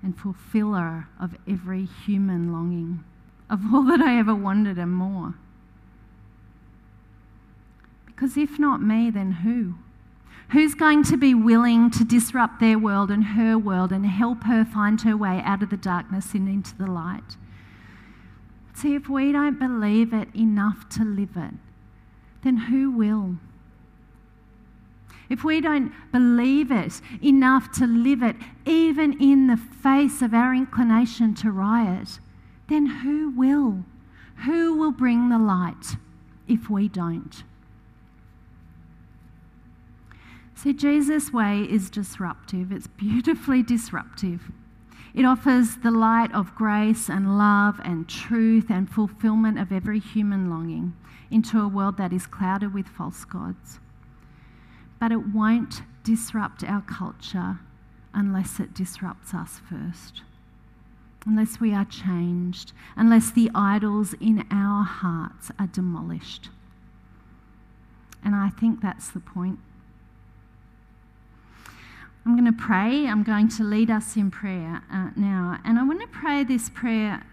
and 0.04 0.18
fulfiller 0.18 1.08
of 1.20 1.36
every 1.48 1.86
human 1.86 2.52
longing, 2.52 3.04
of 3.50 3.74
all 3.74 3.84
that 3.84 4.02
I 4.02 4.18
ever 4.20 4.36
wanted 4.36 4.78
and 4.78 4.92
more. 4.92 5.36
Because 8.18 8.36
if 8.36 8.60
not 8.60 8.82
me, 8.82 9.10
then 9.10 9.32
who? 9.32 9.76
Who's 10.50 10.74
going 10.74 11.04
to 11.04 11.16
be 11.16 11.34
willing 11.34 11.90
to 11.92 12.04
disrupt 12.04 12.60
their 12.60 12.78
world 12.78 13.12
and 13.12 13.24
her 13.24 13.58
world 13.58 13.94
and 13.94 14.06
help 14.06 14.44
her 14.46 14.66
find 14.66 15.00
her 15.04 15.16
way 15.16 15.40
out 15.46 15.64
of 15.64 15.70
the 15.70 15.78
darkness 15.78 16.34
and 16.34 16.50
into 16.50 16.76
the 16.76 16.88
light? 16.88 17.38
See, 18.74 18.96
if 18.96 19.08
we 19.08 19.32
don't 19.32 19.60
believe 19.60 20.14
it 20.14 20.36
enough 20.36 20.90
to 20.90 21.06
live 21.06 21.38
it, 21.38 21.54
then 22.44 22.58
who 22.58 22.92
will? 22.92 23.38
if 25.30 25.44
we 25.44 25.62
don't 25.62 25.92
believe 26.12 26.72
it 26.72 27.02
enough 27.22 27.72
to 27.74 27.86
live 27.86 28.24
it, 28.24 28.36
even 28.66 29.20
in 29.22 29.48
the 29.48 29.58
face 29.58 30.22
of 30.22 30.34
our 30.34 30.54
inclination 30.54 31.34
to 31.36 31.52
riot, 31.52 32.20
then 32.70 32.86
who 32.86 33.30
will? 33.30 33.84
Who 34.46 34.76
will 34.76 34.92
bring 34.92 35.30
the 35.30 35.40
light 35.40 35.98
if 36.48 36.70
we 36.70 36.88
don't? 36.88 37.44
See, 40.58 40.74
Jesus' 40.74 41.32
way 41.32 41.62
is 41.70 41.92
disruptive, 41.92 42.72
it's 42.72 42.88
beautifully 42.88 43.62
disruptive. 43.62 44.50
It 45.14 45.24
offers 45.24 45.76
the 45.78 45.92
light 45.92 46.34
of 46.34 46.56
grace 46.56 47.10
and 47.10 47.38
love 47.38 47.80
and 47.84 48.10
truth 48.10 48.72
and 48.72 48.90
fulfillment 48.90 49.60
of 49.60 49.72
every 49.72 50.00
human 50.00 50.50
longing 50.50 50.96
into 51.30 51.62
a 51.62 51.68
world 51.68 51.98
that 51.98 52.12
is 52.12 52.26
clouded 52.26 52.74
with 52.74 52.88
false 52.88 53.24
gods. 53.24 53.80
But 55.00 55.12
it 55.12 55.28
won't 55.28 55.84
disrupt 56.04 56.64
our 56.64 56.82
culture 56.82 57.60
unless 58.12 58.60
it 58.60 58.74
disrupts 58.74 59.36
us 59.36 59.62
first. 59.70 60.24
Unless 61.28 61.60
we 61.60 61.72
are 61.72 61.86
changed, 61.86 62.74
unless 62.96 63.30
the 63.30 63.52
idols 63.54 64.16
in 64.20 64.44
our 64.50 64.84
hearts 64.84 65.52
are 65.60 65.68
demolished. 65.68 66.50
And 68.24 68.34
I 68.34 68.50
think 68.50 68.82
that's 68.82 69.12
the 69.12 69.20
point. 69.20 69.60
I'm 72.28 72.36
going 72.36 72.54
to 72.54 72.62
pray. 72.62 73.08
I'm 73.08 73.24
going 73.24 73.48
to 73.48 73.64
lead 73.64 73.90
us 73.90 74.18
in 74.18 74.30
prayer 74.30 74.82
uh, 74.92 75.12
now. 75.16 75.60
And 75.64 75.80
I 75.80 75.84
want 75.86 76.02
to 76.02 76.08
pray 76.08 76.44
this 76.44 76.70
prayer, 76.70 77.24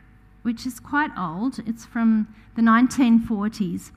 which 0.42 0.66
is 0.66 0.78
quite 0.78 1.11
old. 1.18 1.59
It's 1.66 1.85
from 1.85 2.33
the 2.54 2.62
1940s. 2.62 3.90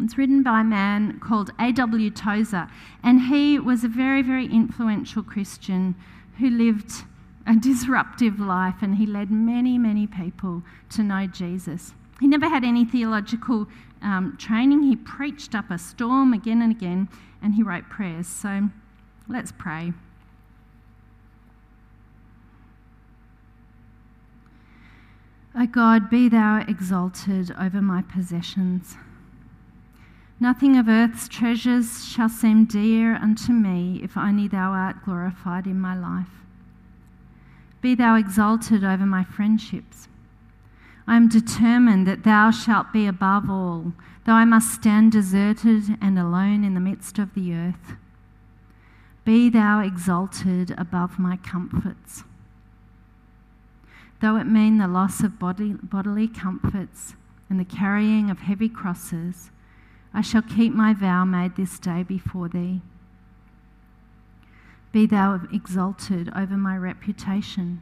It's 0.00 0.18
written 0.18 0.42
by 0.42 0.62
a 0.62 0.64
man 0.64 1.20
called 1.20 1.52
A.W. 1.60 2.10
Tozer. 2.10 2.66
And 3.04 3.20
he 3.28 3.60
was 3.60 3.84
a 3.84 3.88
very, 3.88 4.22
very 4.22 4.46
influential 4.46 5.22
Christian 5.22 5.94
who 6.40 6.50
lived 6.50 7.04
a 7.46 7.54
disruptive 7.54 8.40
life 8.40 8.82
and 8.82 8.96
he 8.96 9.06
led 9.06 9.30
many, 9.30 9.78
many 9.78 10.08
people 10.08 10.64
to 10.96 11.04
know 11.04 11.28
Jesus. 11.28 11.94
He 12.18 12.26
never 12.26 12.48
had 12.48 12.64
any 12.64 12.84
theological 12.84 13.68
um, 14.02 14.36
training. 14.36 14.82
He 14.82 14.96
preached 14.96 15.54
up 15.54 15.70
a 15.70 15.78
storm 15.78 16.32
again 16.32 16.60
and 16.60 16.72
again 16.72 17.08
and 17.40 17.54
he 17.54 17.62
wrote 17.62 17.88
prayers. 17.88 18.26
So 18.26 18.68
let's 19.28 19.52
pray. 19.52 19.92
O 25.52 25.66
God, 25.66 26.08
be 26.08 26.28
thou 26.28 26.64
exalted 26.68 27.50
over 27.58 27.82
my 27.82 28.02
possessions. 28.02 28.96
Nothing 30.38 30.76
of 30.76 30.88
earth's 30.88 31.28
treasures 31.28 32.06
shall 32.06 32.28
seem 32.28 32.64
dear 32.64 33.16
unto 33.16 33.52
me 33.52 34.00
if 34.02 34.16
only 34.16 34.46
thou 34.46 34.70
art 34.70 35.04
glorified 35.04 35.66
in 35.66 35.80
my 35.80 35.98
life. 35.98 36.44
Be 37.80 37.96
thou 37.96 38.14
exalted 38.14 38.84
over 38.84 39.04
my 39.04 39.24
friendships. 39.24 40.08
I 41.06 41.16
am 41.16 41.28
determined 41.28 42.06
that 42.06 42.22
thou 42.22 42.52
shalt 42.52 42.92
be 42.92 43.06
above 43.06 43.50
all, 43.50 43.92
though 44.24 44.34
I 44.34 44.44
must 44.44 44.72
stand 44.72 45.10
deserted 45.12 45.98
and 46.00 46.16
alone 46.16 46.62
in 46.62 46.74
the 46.74 46.80
midst 46.80 47.18
of 47.18 47.34
the 47.34 47.52
earth. 47.52 47.96
Be 49.24 49.50
thou 49.50 49.80
exalted 49.80 50.72
above 50.78 51.18
my 51.18 51.36
comforts 51.36 52.22
though 54.20 54.36
it 54.36 54.44
mean 54.44 54.78
the 54.78 54.88
loss 54.88 55.22
of 55.22 55.38
body, 55.38 55.74
bodily 55.82 56.28
comforts 56.28 57.14
and 57.48 57.58
the 57.58 57.64
carrying 57.64 58.30
of 58.30 58.40
heavy 58.40 58.68
crosses, 58.68 59.50
I 60.12 60.20
shall 60.20 60.42
keep 60.42 60.72
my 60.72 60.92
vow 60.94 61.24
made 61.24 61.56
this 61.56 61.78
day 61.78 62.02
before 62.02 62.48
thee. 62.48 62.82
Be 64.92 65.06
thou 65.06 65.40
exalted 65.52 66.30
over 66.34 66.56
my 66.56 66.76
reputation. 66.76 67.80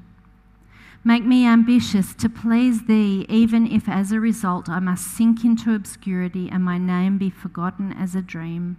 Make 1.04 1.24
me 1.24 1.46
ambitious 1.46 2.14
to 2.16 2.28
please 2.28 2.84
thee, 2.86 3.24
even 3.28 3.66
if 3.66 3.88
as 3.88 4.12
a 4.12 4.20
result 4.20 4.68
I 4.68 4.80
must 4.80 5.06
sink 5.06 5.44
into 5.44 5.74
obscurity 5.74 6.50
and 6.50 6.62
my 6.62 6.76
name 6.76 7.18
be 7.18 7.30
forgotten 7.30 7.92
as 7.92 8.14
a 8.14 8.20
dream. 8.20 8.76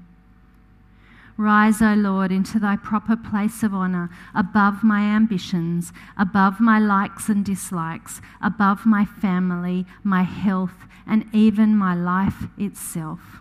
Rise, 1.40 1.82
O 1.82 1.94
Lord, 1.94 2.34
into 2.34 2.60
thy 2.60 2.76
proper 2.76 3.16
place 3.16 3.64
of 3.64 3.74
honour, 3.74 4.10
above 4.36 4.84
my 4.84 5.00
ambitions, 5.00 5.94
above 6.18 6.60
my 6.60 6.80
likes 6.80 7.30
and 7.30 7.46
dislikes, 7.46 8.20
above 8.42 8.86
my 8.86 9.06
family, 9.06 9.86
my 10.04 10.24
health, 10.24 10.86
and 11.08 11.24
even 11.32 11.78
my 11.78 11.96
life 11.96 12.48
itself. 12.58 13.40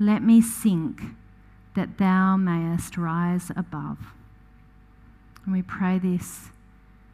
Let 0.00 0.24
me 0.24 0.40
sink 0.40 1.00
that 1.76 1.98
thou 1.98 2.36
mayest 2.36 2.96
rise 2.96 3.52
above. 3.54 3.98
And 5.44 5.54
we 5.54 5.62
pray 5.62 6.00
this 6.00 6.48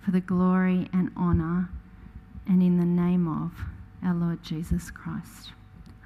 for 0.03 0.11
the 0.11 0.23
glory 0.23 0.89
and 0.95 1.11
honour 1.19 1.69
and 2.47 2.63
in 2.63 2.79
the 2.79 2.87
name 2.87 3.29
of 3.29 3.53
our 4.03 4.15
Lord 4.15 4.43
Jesus 4.43 4.91
Christ. 4.91 5.53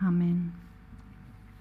Amen. 0.04 0.65